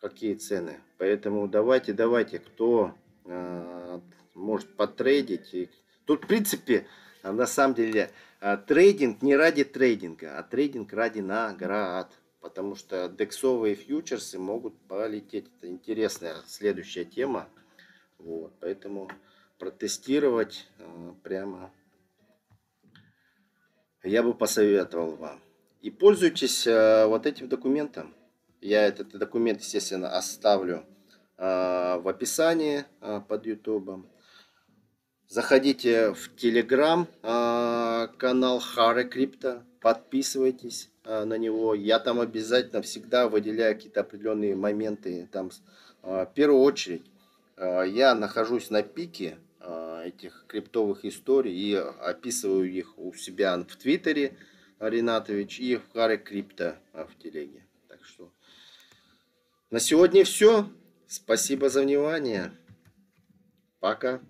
какие 0.00 0.34
цены. 0.34 0.80
Поэтому 0.98 1.46
давайте, 1.46 1.92
давайте, 1.92 2.38
кто 2.38 2.94
э, 3.24 4.00
может 4.34 4.74
потрейдить. 4.76 5.54
И... 5.54 5.70
Тут, 6.06 6.24
в 6.24 6.26
принципе, 6.26 6.86
на 7.22 7.46
самом 7.46 7.74
деле, 7.74 8.10
э, 8.40 8.56
трейдинг 8.66 9.22
не 9.22 9.36
ради 9.36 9.64
трейдинга, 9.64 10.38
а 10.38 10.42
трейдинг 10.42 10.92
ради 10.92 11.20
наград. 11.20 12.10
Потому 12.40 12.74
что 12.74 13.08
дексовые 13.08 13.76
фьючерсы 13.76 14.38
могут 14.38 14.76
полететь. 14.88 15.46
Это 15.58 15.68
интересная 15.68 16.34
следующая 16.46 17.04
тема. 17.04 17.48
Вот, 18.24 18.52
поэтому 18.60 19.10
протестировать 19.58 20.68
э, 20.78 21.12
прямо 21.24 21.72
я 24.04 24.22
бы 24.22 24.32
посоветовал 24.32 25.16
вам. 25.16 25.40
И 25.80 25.90
пользуйтесь 25.90 26.66
э, 26.66 27.06
вот 27.06 27.26
этим 27.26 27.48
документом. 27.48 28.14
Я 28.60 28.86
этот 28.86 29.10
документ, 29.10 29.60
естественно, 29.60 30.16
оставлю 30.16 30.84
э, 31.36 31.98
в 31.98 32.06
описании 32.08 32.84
под 33.00 33.46
YouTube. 33.46 34.06
Заходите 35.26 36.12
в 36.12 36.32
Telegram 36.36 37.06
канал 38.18 38.60
Харе 38.60 39.04
Крипто, 39.04 39.64
подписывайтесь 39.80 40.90
на 41.04 41.38
него. 41.38 41.74
Я 41.74 41.98
там 41.98 42.20
обязательно 42.20 42.82
всегда 42.82 43.28
выделяю 43.28 43.74
какие-то 43.74 44.02
определенные 44.02 44.54
моменты. 44.54 45.26
Там 45.32 45.50
в 46.02 46.30
первую 46.34 46.60
очередь 46.60 47.11
я 47.58 48.14
нахожусь 48.14 48.70
на 48.70 48.82
пике 48.82 49.38
э, 49.60 50.04
этих 50.06 50.44
криптовых 50.48 51.04
историй 51.04 51.52
и 51.52 51.74
описываю 51.74 52.70
их 52.70 52.98
у 52.98 53.12
себя 53.14 53.56
в 53.58 53.76
Твиттере, 53.76 54.36
Ринатович, 54.78 55.60
и 55.60 55.76
в 55.76 55.92
Харе 55.92 56.18
Крипто 56.18 56.76
э, 56.92 57.04
в 57.04 57.16
телеге. 57.22 57.66
Так 57.88 58.04
что 58.04 58.32
на 59.70 59.80
сегодня 59.80 60.24
все. 60.24 60.68
Спасибо 61.06 61.68
за 61.68 61.82
внимание. 61.82 62.52
Пока. 63.80 64.20